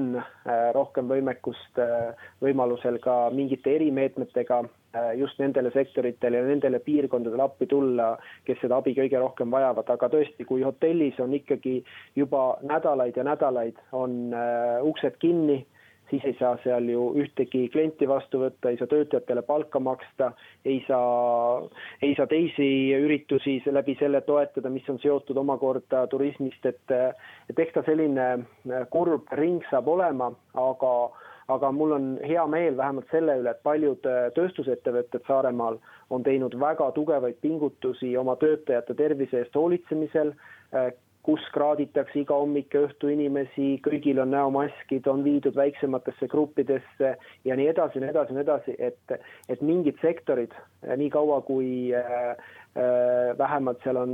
rohkem 0.76 1.08
võimekust 1.10 1.80
võimalusel 2.38 3.00
ka 3.02 3.14
mingite 3.34 3.72
erimeetmetega 3.74 4.60
just 5.16 5.38
nendele 5.38 5.70
sektoritele 5.70 6.40
ja 6.40 6.46
nendele 6.46 6.80
piirkondadele 6.82 7.42
appi 7.42 7.66
tulla, 7.70 8.12
kes 8.46 8.58
seda 8.62 8.80
abi 8.80 8.94
kõige 8.96 9.20
rohkem 9.22 9.50
vajavad, 9.52 9.90
aga 9.94 10.08
tõesti, 10.12 10.46
kui 10.48 10.64
hotellis 10.66 11.20
on 11.22 11.34
ikkagi 11.36 11.80
juba 12.18 12.56
nädalaid 12.66 13.16
ja 13.16 13.26
nädalaid 13.26 13.78
on 13.92 14.34
äh, 14.34 14.80
uksed 14.86 15.20
kinni, 15.22 15.60
siis 16.10 16.24
ei 16.26 16.34
saa 16.40 16.56
seal 16.64 16.88
ju 16.90 17.04
ühtegi 17.22 17.68
klienti 17.70 18.08
vastu 18.10 18.40
võtta, 18.42 18.72
ei 18.72 18.78
saa 18.80 18.90
töötajatele 18.90 19.44
palka 19.46 19.78
maksta, 19.78 20.32
ei 20.66 20.82
saa, 20.88 21.62
ei 22.02 22.16
saa 22.18 22.26
teisi 22.30 22.68
üritusi 22.98 23.60
läbi 23.70 23.94
selle 24.00 24.24
toetada, 24.26 24.72
mis 24.74 24.88
on 24.90 24.98
seotud 24.98 25.38
omakorda 25.38 26.06
turismist, 26.10 26.66
et 26.66 26.96
et 27.50 27.58
eks 27.58 27.78
ta 27.78 27.86
selline 27.86 28.28
äh, 28.34 28.86
kurb 28.90 29.30
ring 29.38 29.62
saab 29.70 29.88
olema, 29.94 30.32
aga 30.58 30.94
aga 31.54 31.72
mul 31.74 31.92
on 31.96 32.08
hea 32.26 32.46
meel 32.46 32.76
vähemalt 32.78 33.10
selle 33.12 33.36
üle, 33.42 33.54
et 33.54 33.62
paljud 33.66 34.06
äh, 34.08 34.30
tööstusettevõtted 34.36 35.26
Saaremaal 35.26 35.78
on 36.10 36.24
teinud 36.26 36.56
väga 36.60 36.90
tugevaid 36.96 37.38
pingutusi 37.44 38.14
oma 38.18 38.36
töötajate 38.40 38.96
tervise 38.98 39.42
eest 39.42 39.56
hoolitsemisel, 39.58 40.34
äh, 40.74 40.92
kus 41.26 41.42
kraaditakse 41.52 42.22
iga 42.22 42.36
hommik 42.40 42.72
ja 42.74 42.86
õhtu 42.86 43.10
inimesi, 43.12 43.74
kõigil 43.84 44.22
on 44.22 44.32
näomaskid, 44.32 45.04
on 45.10 45.20
viidud 45.24 45.56
väiksematesse 45.56 46.28
gruppidesse 46.32 47.12
ja 47.44 47.58
nii 47.60 47.68
edasi, 47.74 48.00
nii 48.00 48.12
edasi, 48.14 48.36
nii 48.36 48.44
edasi, 48.46 48.76
et, 48.80 49.16
et 49.52 49.64
mingid 49.64 50.00
sektorid, 50.04 50.54
äh, 50.56 50.96
niikaua 51.00 51.42
kui 51.48 51.92
äh, 51.96 52.54
vähemalt 53.38 53.80
seal 53.82 53.98
on 53.98 54.12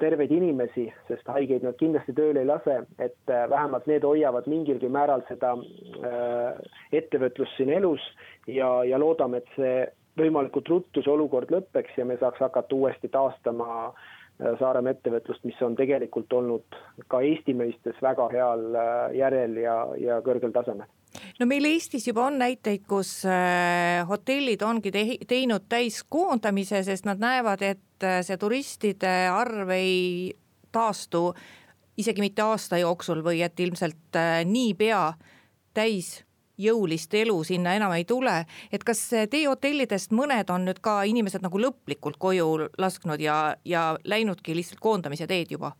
terveid 0.00 0.30
inimesi, 0.32 0.86
sest 1.08 1.28
haigeid 1.28 1.64
nad 1.66 1.76
kindlasti 1.80 2.14
tööle 2.16 2.42
ei 2.42 2.48
lase, 2.48 2.82
et 3.02 3.32
äh, 3.32 3.44
vähemalt 3.50 3.88
need 3.90 4.04
hoiavad 4.06 4.46
mingilgi 4.50 4.88
määral 4.92 5.24
seda 5.28 5.54
äh, 5.58 6.62
ettevõtlust 6.94 7.58
siin 7.58 7.72
elus 7.74 8.04
ja, 8.46 8.68
ja 8.88 9.00
loodame, 9.00 9.42
et 9.42 9.52
see 9.56 9.76
võimalikult 10.20 10.68
ruttu 10.68 11.02
see 11.02 11.12
olukord 11.12 11.52
lõpeks 11.52 11.96
ja 11.98 12.06
me 12.08 12.18
saaks 12.20 12.42
hakata 12.44 12.76
uuesti 12.76 13.10
taastama 13.12 13.68
äh, 13.90 14.54
Saaremaa 14.60 14.96
ettevõtlust, 14.96 15.44
mis 15.48 15.60
on 15.62 15.76
tegelikult 15.78 16.32
olnud 16.32 16.80
ka 17.12 17.20
Eesti 17.26 17.54
mõistes 17.58 17.98
väga 18.02 18.30
heal 18.32 18.68
järjel 19.18 19.60
ja, 19.64 19.76
ja 20.00 20.22
kõrgel 20.24 20.54
tasemel 20.54 20.88
no 21.40 21.46
meil 21.46 21.66
Eestis 21.70 22.06
juba 22.08 22.26
on 22.26 22.38
näiteid, 22.42 22.84
kus 22.88 23.22
äh, 23.28 24.02
hotellid 24.08 24.62
ongi 24.62 24.92
te 24.94 25.04
teinud 25.28 25.68
täiskoondamise, 25.68 26.82
sest 26.86 27.08
nad 27.08 27.22
näevad, 27.22 27.62
et 27.62 28.06
äh, 28.06 28.20
see 28.26 28.38
turistide 28.40 29.12
arv 29.32 29.70
ei 29.76 30.32
taastu 30.72 31.30
isegi 31.96 32.24
mitte 32.24 32.42
aasta 32.42 32.80
jooksul 32.80 33.22
või 33.24 33.42
et 33.44 33.60
ilmselt 33.60 34.16
äh, 34.16 34.42
niipea 34.48 35.12
täis 35.74 36.22
jõulist 36.62 37.14
elu 37.16 37.36
sinna 37.44 37.74
enam 37.74 37.94
ei 37.96 38.04
tule, 38.04 38.42
et 38.72 38.84
kas 38.84 39.00
teie 39.30 39.46
hotellidest 39.48 40.12
mõned 40.14 40.50
on 40.52 40.66
nüüd 40.68 40.82
ka 40.84 41.02
inimesed 41.08 41.42
nagu 41.44 41.60
lõplikult 41.60 42.18
koju 42.20 42.68
lasknud 42.78 43.20
ja, 43.20 43.56
ja 43.64 43.92
läinudki 44.04 44.56
lihtsalt 44.56 44.80
koondamise 44.80 45.26
teed 45.26 45.56
juba? 45.56 45.72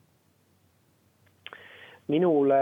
minule 2.12 2.56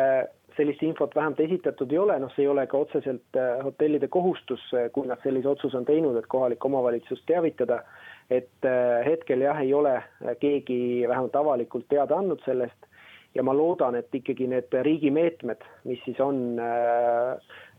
sellist 0.61 0.83
infot 0.85 1.15
vähemalt 1.17 1.41
esitatud 1.41 1.93
ei 1.93 1.99
ole, 1.99 2.19
noh, 2.21 2.33
see 2.35 2.45
ei 2.45 2.51
ole 2.53 2.67
ka 2.69 2.83
otseselt 2.85 3.39
äh, 3.39 3.63
hotellide 3.65 4.11
kohustus, 4.13 4.63
äh, 4.77 4.91
kui 4.93 5.09
nad 5.09 5.21
sellise 5.25 5.49
otsuse 5.49 5.79
on 5.81 5.89
teinud, 5.89 6.19
et 6.21 6.29
kohalikku 6.29 6.69
omavalitsust 6.69 7.27
teavitada. 7.31 7.83
et 8.31 8.63
äh, 8.65 9.01
hetkel 9.03 9.41
jah, 9.43 9.59
ei 9.59 9.73
ole 9.75 9.97
keegi 10.39 11.03
vähemalt 11.09 11.35
avalikult 11.37 11.89
teada 11.91 12.15
andnud 12.21 12.39
sellest 12.45 12.87
ja 13.35 13.43
ma 13.43 13.55
loodan, 13.55 13.97
et 13.99 14.15
ikkagi 14.15 14.47
need 14.47 14.77
riigi 14.87 15.11
meetmed, 15.11 15.65
mis 15.85 15.99
siis 16.05 16.21
on 16.23 16.61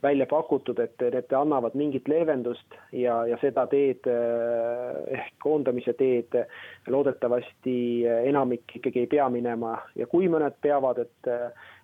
välja 0.04 0.26
pakutud, 0.26 0.80
et 0.80 1.04
need 1.14 1.34
annavad 1.38 1.76
mingit 1.78 2.08
leevendust 2.08 2.78
ja, 2.92 3.20
ja 3.30 3.38
seda 3.42 3.68
teed 3.70 4.08
ehk 4.08 5.36
koondamise 5.44 5.94
teed 5.94 6.38
loodetavasti 6.88 7.76
enamik 8.26 8.76
ikkagi 8.80 9.06
ei 9.06 9.12
pea 9.12 9.30
minema 9.30 9.76
ja 9.96 10.08
kui 10.10 10.30
mõned 10.32 10.58
peavad, 10.62 11.04
et 11.06 11.32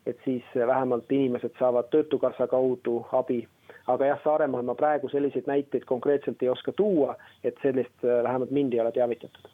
et 0.08 0.17
siis 0.25 0.43
vähemalt 0.56 1.12
inimesed 1.12 1.51
saavad 1.60 1.89
Töötukassa 1.91 2.47
kaudu 2.47 3.06
abi. 3.12 3.47
aga 3.88 4.06
jah, 4.06 4.19
Saaremaal 4.23 4.63
ma 4.67 4.75
praegu 4.75 5.10
selliseid 5.10 5.47
näiteid 5.47 5.86
konkreetselt 5.88 6.41
ei 6.43 6.49
oska 6.49 6.71
tuua, 6.71 7.15
et 7.43 7.56
sellist 7.62 8.03
äh, 8.03 8.23
vähemalt 8.23 8.51
mind 8.51 8.73
ei 8.73 8.80
ole 8.80 8.91
teavitatud. 8.91 9.49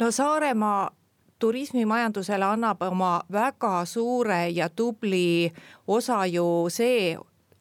no 0.00 0.10
Saaremaa 0.10 0.90
turismimajandusele 1.38 2.44
annab 2.44 2.82
oma 2.82 3.20
väga 3.32 3.84
suure 3.84 4.48
ja 4.48 4.68
tubli 4.68 5.52
osa 5.88 6.26
ju 6.26 6.66
see 6.68 7.16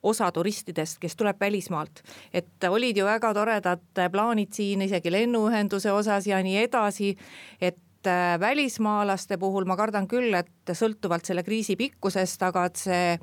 osa 0.05 0.31
turistidest, 0.31 0.99
kes 1.01 1.15
tuleb 1.15 1.39
välismaalt. 1.41 2.01
et 2.33 2.69
olid 2.69 2.97
ju 2.97 3.05
väga 3.05 3.33
toredad 3.33 4.03
plaanid 4.11 4.53
siin 4.53 4.81
isegi 4.81 5.11
lennuühenduse 5.11 5.91
osas 5.91 6.27
ja 6.27 6.41
nii 6.43 6.57
edasi, 6.63 7.15
et 7.61 8.07
äh, 8.07 8.39
välismaalaste 8.39 9.37
puhul 9.37 9.65
ma 9.65 9.75
kardan 9.75 10.07
küll, 10.07 10.33
et 10.33 10.73
sõltuvalt 10.73 11.25
selle 11.25 11.43
kriisi 11.43 11.75
pikkusest, 11.75 12.43
aga 12.43 12.65
et 12.69 12.75
see 12.75 13.17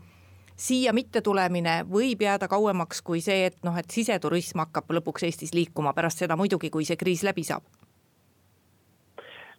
siia 0.57 0.93
mittetulemine 0.93 1.83
võib 1.91 2.23
jääda 2.23 2.49
kauemaks 2.49 3.03
kui 3.03 3.23
see, 3.25 3.47
et 3.51 3.59
noh, 3.67 3.77
et 3.79 3.91
siseturism 3.91 4.63
hakkab 4.63 4.93
lõpuks 4.99 5.25
Eestis 5.27 5.55
liikuma 5.55 5.95
pärast 5.97 6.23
seda 6.23 6.37
muidugi, 6.37 6.71
kui 6.71 6.85
see 6.85 7.01
kriis 7.01 7.25
läbi 7.27 7.45
saab. 7.47 7.67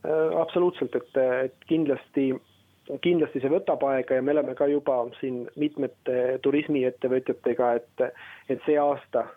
Äh, 0.03 0.35
absoluutselt, 0.41 0.95
et, 0.99 1.21
et 1.45 1.69
kindlasti, 1.69 2.33
kindlasti 3.01 3.39
see 3.39 3.51
võtab 3.51 3.83
aega 3.87 4.17
ja 4.17 4.25
me 4.25 4.33
oleme 4.35 4.55
ka 4.59 4.67
juba 4.67 4.97
siin 5.19 5.45
mitmete 5.59 6.39
turismiettevõtjatega, 6.43 7.71
et, 7.79 8.03
et 8.49 8.65
see 8.65 8.77
aasta 8.79 9.27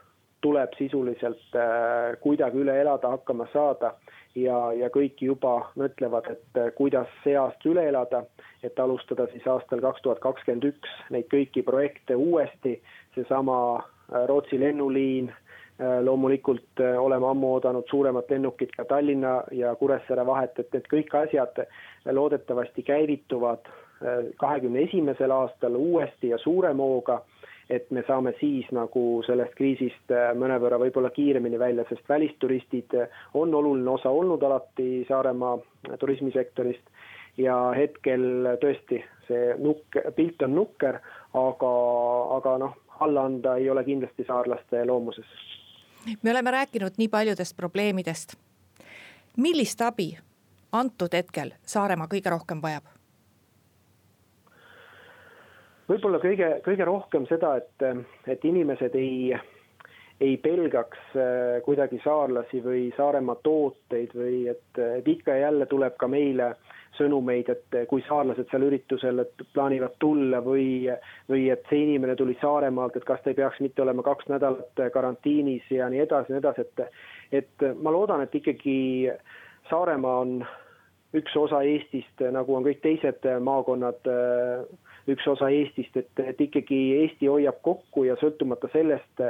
tuleb 0.44 0.74
sisuliselt 0.78 1.56
äh, 1.58 2.16
kuidagi 2.22 2.60
üle 2.62 2.74
elada, 2.80 3.10
hakkama 3.16 3.48
saada 3.52 3.94
ja, 4.36 4.58
ja 4.76 4.90
kõik 4.94 5.22
juba 5.22 5.56
mõtlevad, 5.78 6.28
et 6.34 6.60
äh, 6.60 6.70
kuidas 6.76 7.10
see 7.24 7.36
aasta 7.38 7.70
üle 7.70 7.86
elada, 7.88 8.24
et 8.66 8.78
alustada 8.82 9.28
siis 9.32 9.46
aastal 9.50 9.82
kaks 9.84 10.04
tuhat 10.04 10.22
kakskümmend 10.24 10.68
üks 10.72 11.00
neid 11.14 11.30
kõiki 11.32 11.64
projekte 11.66 12.18
uuesti, 12.18 12.76
seesama 13.16 13.58
äh, 13.78 14.26
Rootsi 14.30 14.60
lennuliin, 14.60 15.32
loomulikult 15.78 16.80
oleme 16.98 17.26
ammu 17.28 17.50
oodanud 17.52 17.84
suuremat 17.90 18.30
lennukit 18.30 18.70
ka 18.76 18.84
Tallinna 18.88 19.42
ja 19.52 19.74
Kuressaare 19.76 20.24
vahet, 20.26 20.58
et 20.58 20.72
need 20.72 20.86
kõik 20.88 21.12
asjad 21.20 21.60
loodetavasti 22.08 22.82
käivituvad 22.82 23.68
kahekümne 24.40 24.86
esimesel 24.88 25.34
aastal 25.36 25.76
uuesti 25.76 26.32
ja 26.32 26.38
suurema 26.40 26.84
hooga 26.84 27.18
et 27.70 27.90
me 27.90 28.02
saame 28.06 28.32
siis 28.40 28.68
nagu 28.74 29.02
sellest 29.26 29.56
kriisist 29.58 30.14
äh, 30.14 30.30
mõnevõrra 30.38 30.78
võib-olla 30.80 31.10
kiiremini 31.14 31.58
välja, 31.58 31.86
sest 31.88 32.06
välisturistid 32.08 32.94
äh, 32.94 33.22
on 33.34 33.54
oluline 33.54 33.90
osa 33.90 34.12
olnud 34.14 34.42
alati 34.46 35.04
Saaremaa 35.08 35.56
äh, 35.58 35.98
turismisektorist 35.98 36.94
ja 37.42 37.56
hetkel 37.76 38.54
tõesti 38.62 39.02
see 39.26 39.56
nukk, 39.58 39.98
pilt 40.16 40.42
on 40.46 40.54
nukker, 40.54 41.00
aga, 41.34 41.72
aga 42.38 42.56
noh, 42.62 42.76
alla 43.02 43.26
anda 43.28 43.56
ei 43.58 43.68
ole 43.70 43.82
kindlasti 43.84 44.24
saarlaste 44.28 44.84
loomuses. 44.86 45.26
Me 46.22 46.30
oleme 46.30 46.50
rääkinud 46.50 46.90
nii 46.98 47.08
paljudest 47.08 47.56
probleemidest. 47.56 48.36
millist 49.36 49.80
abi 49.80 50.18
antud 50.72 51.12
hetkel 51.12 51.50
Saaremaa 51.66 52.06
kõige 52.06 52.30
rohkem 52.30 52.62
vajab? 52.62 52.84
võib-olla 55.88 56.18
kõige, 56.18 56.48
kõige 56.64 56.84
rohkem 56.84 57.26
seda, 57.30 57.56
et, 57.56 58.06
et 58.26 58.44
inimesed 58.44 58.94
ei, 58.98 59.36
ei 60.20 60.36
pelgaks 60.36 60.98
äh, 61.14 61.60
kuidagi 61.64 62.00
saarlasi 62.04 62.62
või 62.64 62.88
Saaremaa 62.96 63.38
tooteid 63.42 64.14
või 64.14 64.48
et, 64.50 64.80
et 64.98 65.08
ikka 65.08 65.36
ja 65.36 65.46
jälle 65.46 65.66
tuleb 65.70 65.96
ka 65.96 66.08
meile 66.08 66.54
sõnumeid, 66.96 67.48
et 67.52 67.78
kui 67.90 68.04
saarlased 68.06 68.48
seal 68.50 68.66
üritusel 68.68 69.24
plaanivad 69.54 69.96
tulla 70.02 70.40
või, 70.44 70.86
või 71.28 71.48
et 71.52 71.66
see 71.70 71.82
inimene 71.84 72.16
tuli 72.16 72.36
Saaremaalt, 72.40 72.96
et 72.96 73.04
kas 73.08 73.20
ta 73.24 73.32
ei 73.32 73.38
peaks 73.38 73.60
mitte 73.64 73.82
olema 73.84 74.04
kaks 74.06 74.30
nädalat 74.32 74.84
karantiinis 74.94 75.66
ja 75.70 75.90
nii 75.92 76.04
edasi 76.06 76.32
ja 76.32 76.38
nii 76.38 76.44
edasi, 76.44 76.64
et, 76.66 77.02
et 77.42 77.66
ma 77.82 77.92
loodan, 77.92 78.24
et 78.24 78.34
ikkagi 78.40 78.78
Saaremaa 79.70 80.22
on 80.22 80.38
üks 81.16 81.36
osa 81.38 81.62
Eestist, 81.66 82.24
nagu 82.32 82.56
on 82.56 82.64
kõik 82.66 82.82
teised 82.84 83.28
maakonnad 83.42 84.08
üks 85.10 85.26
osa 85.30 85.50
Eestist, 85.54 85.96
et, 85.96 86.22
et 86.22 86.40
ikkagi 86.48 86.80
Eesti 87.02 87.30
hoiab 87.30 87.60
kokku 87.66 88.06
ja 88.08 88.16
sõltumata 88.20 88.70
sellest, 88.72 89.22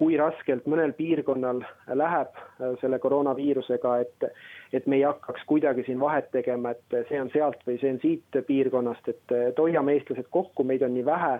kui 0.00 0.16
raskelt 0.16 0.64
mõnel 0.70 0.94
piirkonnal 0.96 1.60
läheb 2.00 2.38
äh, 2.40 2.72
selle 2.80 2.98
koroonaviirusega, 3.02 3.96
et, 4.00 4.28
et 4.72 4.86
me 4.88 4.96
ei 4.96 5.04
hakkaks 5.04 5.44
kuidagi 5.50 5.84
siin 5.84 6.00
vahet 6.00 6.30
tegema, 6.32 6.72
et 6.72 6.96
see 7.10 7.20
on 7.20 7.28
sealt 7.34 7.60
või 7.68 7.76
see 7.82 7.92
on 7.94 8.00
siit 8.00 8.40
piirkonnast, 8.48 9.12
et, 9.12 9.36
et 9.50 9.60
hoiame 9.60 9.98
eestlased 9.98 10.30
kokku, 10.32 10.64
meid 10.64 10.84
on 10.86 10.96
nii 10.96 11.04
vähe 11.04 11.34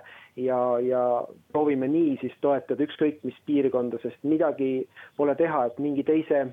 ja, 0.44 0.60
ja 0.84 1.04
proovime 1.54 1.88
nii 1.88 2.18
siis 2.20 2.36
toetada 2.44 2.84
ükskõik 2.84 3.24
mis 3.24 3.40
piirkonda, 3.48 4.02
sest 4.04 4.20
midagi 4.28 4.72
pole 5.16 5.36
teha, 5.40 5.64
et 5.70 5.80
mingi 5.80 6.04
teise 6.04 6.50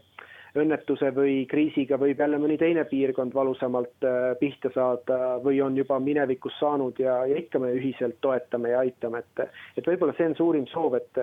õnnetuse 0.61 1.11
või 1.15 1.41
kriisiga 1.49 1.97
võib 1.99 2.19
jälle 2.21 2.39
mõni 2.41 2.57
teine 2.59 2.83
piirkond 2.89 3.33
valusamalt 3.35 4.05
äh, 4.05 4.31
pihta 4.39 4.71
saada 4.73 5.37
või 5.43 5.61
on 5.63 5.77
juba 5.77 5.99
minevikus 6.03 6.57
saanud 6.59 6.99
ja, 7.01 7.19
ja 7.29 7.37
ikka 7.37 7.61
me 7.63 7.73
ühiselt 7.77 8.19
toetame 8.21 8.73
ja 8.73 8.81
aitame, 8.85 9.23
et, 9.23 9.51
et 9.77 9.87
võib-olla 9.87 10.15
see 10.17 10.29
on 10.31 10.37
suurim 10.39 10.67
soov, 10.71 10.97
et, 10.99 11.21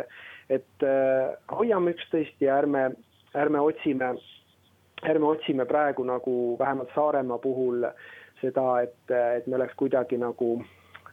et 0.58 0.86
äh, 0.86 1.34
hoiame 1.56 1.94
üksteist 1.96 2.44
ja 2.44 2.58
ärme, 2.62 2.90
ärme 3.34 3.62
otsime, 3.62 4.14
ärme 5.02 5.30
otsime 5.30 5.66
praegu 5.70 6.06
nagu 6.08 6.36
vähemalt 6.60 6.94
Saaremaa 6.94 7.38
puhul 7.42 7.88
seda, 8.40 8.68
et, 8.84 9.00
et 9.10 9.46
me 9.46 9.58
oleks 9.60 9.76
kuidagi 9.80 10.18
nagu 10.20 10.56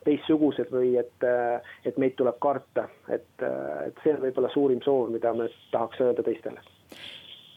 teistsugused 0.06 0.72
või 0.74 0.96
et, 0.98 1.26
et 1.86 1.98
meid 2.02 2.16
tuleb 2.18 2.40
karta, 2.42 2.88
et, 3.08 3.28
et 3.86 4.00
see 4.04 4.16
on 4.16 4.24
võib-olla 4.24 4.50
suurim 4.50 4.82
soov, 4.82 5.12
mida 5.14 5.34
me 5.38 5.46
tahaks 5.72 6.02
öelda 6.02 6.26
teistele 6.26 6.64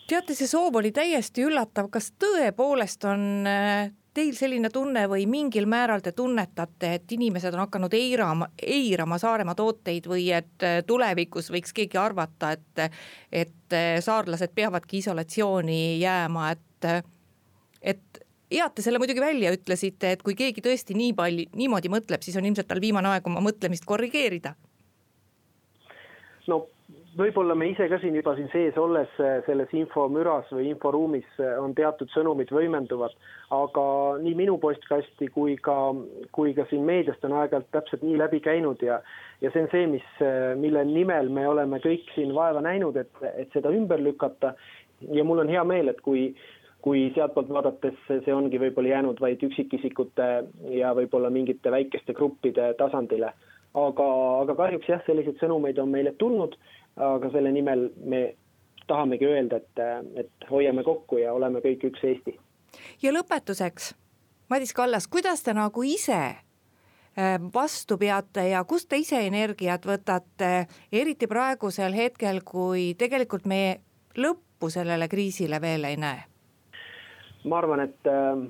teate, 0.09 0.35
see 0.37 0.49
soov 0.49 0.81
oli 0.81 0.93
täiesti 0.95 1.45
üllatav, 1.47 1.89
kas 1.93 2.11
tõepoolest 2.21 3.05
on 3.09 3.47
äh, 3.49 3.93
teil 4.15 4.35
selline 4.39 4.71
tunne 4.73 5.05
või 5.11 5.27
mingil 5.31 5.67
määral 5.71 6.03
te 6.05 6.13
tunnetate, 6.17 6.93
et 6.99 7.15
inimesed 7.17 7.55
on 7.57 7.65
hakanud 7.65 7.95
eirama, 7.97 8.49
eirama 8.63 9.19
Saaremaa 9.19 9.57
tooteid 9.59 10.09
või 10.11 10.29
et 10.37 10.67
äh, 10.67 10.81
tulevikus 10.87 11.51
võiks 11.55 11.75
keegi 11.77 11.99
arvata, 12.01 12.55
et, 12.55 13.01
et 13.33 13.77
äh, 13.77 13.97
saarlased 14.05 14.55
peavadki 14.55 15.01
isolatsiooni 15.03 15.81
jääma, 16.03 16.51
et, 16.55 17.09
et 17.83 18.23
hea, 18.53 18.67
et 18.67 18.77
te 18.77 18.85
selle 18.85 19.01
muidugi 19.03 19.25
välja 19.25 19.55
ütlesite, 19.57 20.15
et 20.15 20.23
kui 20.23 20.37
keegi 20.39 20.63
tõesti 20.65 20.97
nii 20.99 21.17
palju, 21.19 21.49
niimoodi 21.57 21.91
mõtleb, 21.93 22.23
siis 22.23 22.37
on 22.39 22.47
ilmselt 22.47 22.71
tal 22.71 22.83
viimane 22.85 23.11
aeg 23.15 23.27
oma 23.31 23.43
mõtlemist 23.45 23.89
korrigeerida. 23.89 24.55
no 26.47 26.67
võib-olla 27.19 27.55
me 27.59 27.69
ise 27.71 27.87
ka 27.91 27.99
siin 28.03 28.17
juba 28.19 28.35
siin 28.39 28.49
sees 28.53 28.77
olles 28.81 29.11
äh, 29.23 29.39
selles 29.47 29.71
infomüras 29.77 30.49
või 30.55 30.69
inforuumis 30.71 31.27
äh, 31.39 31.55
on 31.63 31.75
teatud 31.77 32.11
sõnumid 32.15 32.51
võimenduvad, 32.55 33.15
aga 33.55 33.85
nii 34.23 34.35
minu 34.39 34.57
postkasti 34.63 35.29
kui 35.35 35.57
ka, 35.63 35.77
kui 36.35 36.55
ka 36.57 36.67
siin 36.71 36.87
meediast 36.89 37.25
on 37.27 37.37
aeg-ajalt 37.39 37.71
täpselt 37.75 38.03
nii 38.07 38.19
läbi 38.21 38.43
käinud 38.45 38.83
ja 38.83 39.01
ja 39.43 39.53
see 39.53 39.65
on 39.65 39.71
see, 39.73 39.87
mis, 39.95 40.11
äh, 40.25 40.53
mille 40.59 40.85
nimel 40.89 41.31
me 41.31 41.47
oleme 41.49 41.81
kõik 41.85 42.11
siin 42.17 42.35
vaeva 42.35 42.65
näinud, 42.65 42.99
et, 42.99 43.25
et 43.35 43.55
seda 43.55 43.73
ümber 43.75 44.03
lükata. 44.03 44.55
ja 45.13 45.25
mul 45.25 45.45
on 45.45 45.49
hea 45.49 45.65
meel, 45.65 45.89
et 45.89 46.01
kui 46.01 46.33
kui 46.85 47.09
sealtpoolt 47.15 47.49
vaadates 47.49 47.97
see 48.11 48.35
ongi 48.35 48.59
võib-olla 48.61 48.91
jäänud 48.91 49.21
vaid 49.21 49.41
üksikisikute 49.43 50.29
ja 50.77 50.93
võib-olla 50.95 51.31
mingite 51.33 51.71
väikeste 51.73 52.13
gruppide 52.13 52.75
tasandile 52.77 53.33
aga, 53.75 54.07
aga 54.43 54.57
kahjuks 54.59 54.89
jah, 54.89 55.03
selliseid 55.07 55.41
sõnumeid 55.43 55.79
on 55.83 55.91
meile 55.93 56.15
tulnud, 56.21 56.57
aga 56.97 57.31
selle 57.33 57.53
nimel 57.53 57.89
me 58.05 58.25
tahamegi 58.87 59.27
öelda, 59.27 59.57
et, 59.57 59.85
et 60.21 60.49
hoiame 60.51 60.85
kokku 60.85 61.19
ja 61.19 61.33
oleme 61.33 61.63
kõik 61.65 61.87
üks 61.91 62.05
Eesti. 62.05 62.37
ja 63.03 63.13
lõpetuseks, 63.13 63.95
Madis 64.51 64.75
Kallas, 64.77 65.09
kuidas 65.09 65.43
te 65.43 65.55
nagu 65.57 65.83
ise 65.83 66.21
äh, 66.21 67.39
vastu 67.55 67.99
peate 67.99 68.49
ja 68.51 68.65
kust 68.65 68.89
te 68.89 69.01
ise 69.01 69.25
energiat 69.27 69.87
võtate, 69.87 70.67
eriti 70.93 71.27
praegusel 71.27 71.97
hetkel, 71.97 72.43
kui 72.45 72.93
tegelikult 72.99 73.47
me 73.47 73.81
lõppu 74.17 74.71
sellele 74.71 75.09
kriisile 75.09 75.61
veel 75.61 75.89
ei 75.91 75.97
näe? 75.97 76.23
ma 77.45 77.59
arvan, 77.59 77.81
et 77.89 78.09
äh, 78.09 78.45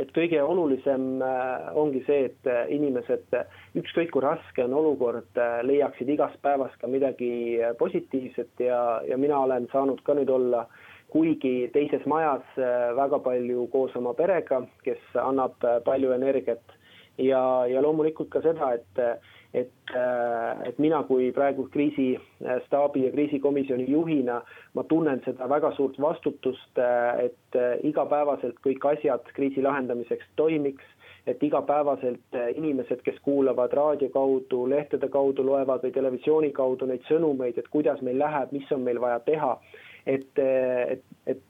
et 0.00 0.12
kõige 0.16 0.40
olulisem 0.42 1.22
äh, 1.22 1.70
ongi 1.78 2.02
see, 2.06 2.30
et 2.30 2.50
äh, 2.50 2.62
inimesed, 2.74 3.34
ükskõik 3.78 4.12
kui 4.14 4.24
raske 4.24 4.64
on 4.64 4.76
olukord, 4.76 5.40
leiaksid 5.66 6.08
igas 6.16 6.36
päevas 6.42 6.74
ka 6.80 6.90
midagi 6.90 7.60
positiivset 7.78 8.64
ja, 8.66 8.80
ja 9.08 9.18
mina 9.20 9.42
olen 9.44 9.68
saanud 9.72 10.02
ka 10.06 10.16
nüüd 10.18 10.32
olla 10.32 10.66
kuigi 11.10 11.70
teises 11.74 12.04
majas 12.06 12.46
väga 12.94 13.18
palju 13.24 13.66
koos 13.72 13.96
oma 13.98 14.12
perega, 14.14 14.62
kes 14.86 15.00
annab 15.18 15.58
palju 15.84 16.12
energiat. 16.14 16.62
Ja, 17.18 17.66
ja 17.66 17.82
loomulikult 17.82 18.30
ka 18.32 18.40
seda, 18.44 18.70
et 18.78 19.00
et, 19.54 19.70
äh, 19.94 20.68
et 20.68 20.78
mina 20.78 21.02
kui 21.08 21.32
praegu 21.34 21.66
kriisistaabi 21.72 23.04
ja 23.04 23.10
kriisikomisjoni 23.10 23.88
juhina, 23.90 24.40
ma 24.74 24.84
tunnen 24.84 25.22
seda 25.24 25.48
väga 25.50 25.72
suurt 25.76 25.98
vastutust, 26.00 26.78
äh, 26.78 27.26
et 27.26 27.58
äh, 27.58 27.76
igapäevaselt 27.90 28.62
kõik 28.66 28.86
asjad 28.92 29.26
kriisi 29.34 29.62
lahendamiseks 29.62 30.30
toimiks, 30.36 30.86
et 31.26 31.42
igapäevaselt 31.44 32.38
inimesed, 32.56 33.02
kes 33.04 33.18
kuulavad 33.22 33.74
raadio 33.76 34.08
kaudu, 34.14 34.64
lehtede 34.70 35.10
kaudu, 35.12 35.44
loevad 35.44 35.82
või 35.84 35.92
televisiooni 35.92 36.50
kaudu 36.56 36.88
neid 36.88 37.04
sõnumeid, 37.10 37.58
et 37.60 37.68
kuidas 37.68 38.00
meil 38.02 38.18
läheb, 38.18 38.54
mis 38.56 38.70
on 38.72 38.86
meil 38.86 39.02
vaja 39.02 39.20
teha 39.26 39.52
et, 40.06 40.38
et, 40.38 41.02
et, 41.26 41.42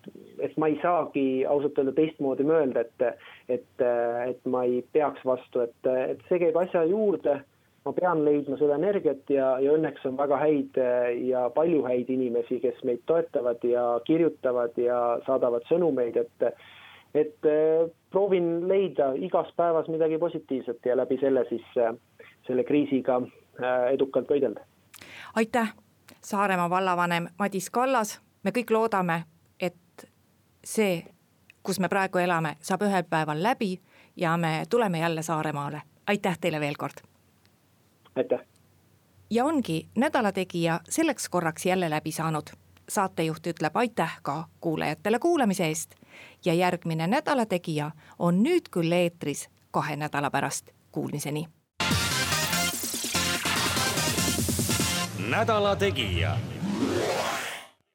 et 0.42 0.56
ma 0.58 0.68
ei 0.68 0.78
saagi 0.82 1.44
ausalt 1.46 1.78
öelda 1.78 1.94
teistmoodi 1.96 2.44
mõelda, 2.48 2.82
et, 2.82 3.22
et, 3.56 3.84
et 4.26 4.50
ma 4.50 4.64
ei 4.66 4.82
peaks 4.92 5.22
vastu, 5.24 5.62
et, 5.62 5.90
et 6.10 6.26
see 6.28 6.40
käib 6.42 6.58
asja 6.60 6.82
juurde 6.90 7.38
ma 7.84 7.92
pean 7.96 8.24
leidma 8.24 8.58
seda 8.60 8.76
energiat 8.76 9.30
ja, 9.32 9.54
ja 9.62 9.72
õnneks 9.72 10.04
on 10.08 10.18
väga 10.18 10.36
häid 10.42 10.78
ja 11.24 11.46
palju 11.54 11.80
häid 11.86 12.10
inimesi, 12.12 12.60
kes 12.60 12.82
meid 12.84 13.00
toetavad 13.08 13.64
ja 13.64 13.84
kirjutavad 14.04 14.76
ja 14.80 14.98
saadavad 15.26 15.64
sõnumeid, 15.70 16.20
et 16.20 16.50
et 17.14 17.46
eh, 17.48 17.88
proovin 18.10 18.68
leida 18.68 19.12
igas 19.18 19.48
päevas 19.56 19.88
midagi 19.88 20.18
positiivset 20.18 20.86
ja 20.86 20.96
läbi 20.96 21.18
selle 21.20 21.44
siis 21.48 21.64
eh, 21.76 21.94
selle 22.46 22.64
kriisiga 22.64 23.20
edukalt 23.92 24.30
võidelda. 24.30 24.62
aitäh, 25.36 25.74
Saaremaa 26.22 26.70
vallavanem 26.70 27.28
Madis 27.38 27.70
Kallas, 27.70 28.20
me 28.42 28.50
kõik 28.56 28.70
loodame, 28.70 29.22
et 29.60 30.06
see, 30.64 31.02
kus 31.62 31.80
me 31.80 31.88
praegu 31.88 32.18
elame, 32.18 32.56
saab 32.60 32.86
ühel 32.88 33.04
päeval 33.10 33.42
läbi 33.42 33.74
ja 34.16 34.36
me 34.36 34.64
tuleme 34.70 34.98
jälle 34.98 35.22
Saaremaale. 35.22 35.82
aitäh 36.06 36.38
teile 36.38 36.60
veel 36.60 36.74
kord 36.78 37.09
aitäh! 38.16 38.40
ja 39.30 39.44
ongi 39.44 39.88
Nädala 39.96 40.32
Tegija 40.32 40.80
selleks 40.88 41.28
korraks 41.28 41.66
jälle 41.66 41.90
läbi 41.90 42.12
saanud. 42.12 42.46
saatejuht 42.88 43.46
ütleb 43.46 43.76
aitäh 43.76 44.18
ka 44.22 44.44
kuulajatele 44.60 45.18
kuulamise 45.18 45.66
eest 45.66 45.94
ja 46.44 46.54
järgmine 46.54 47.06
Nädala 47.06 47.46
Tegija 47.46 47.90
on 48.18 48.42
nüüd 48.42 48.70
küll 48.70 48.92
eetris 48.92 49.48
kahe 49.70 49.96
nädala 49.96 50.30
pärast. 50.30 50.70
Kuulmiseni. 50.92 51.46
nädala 55.30 55.76
Tegija 55.76 56.36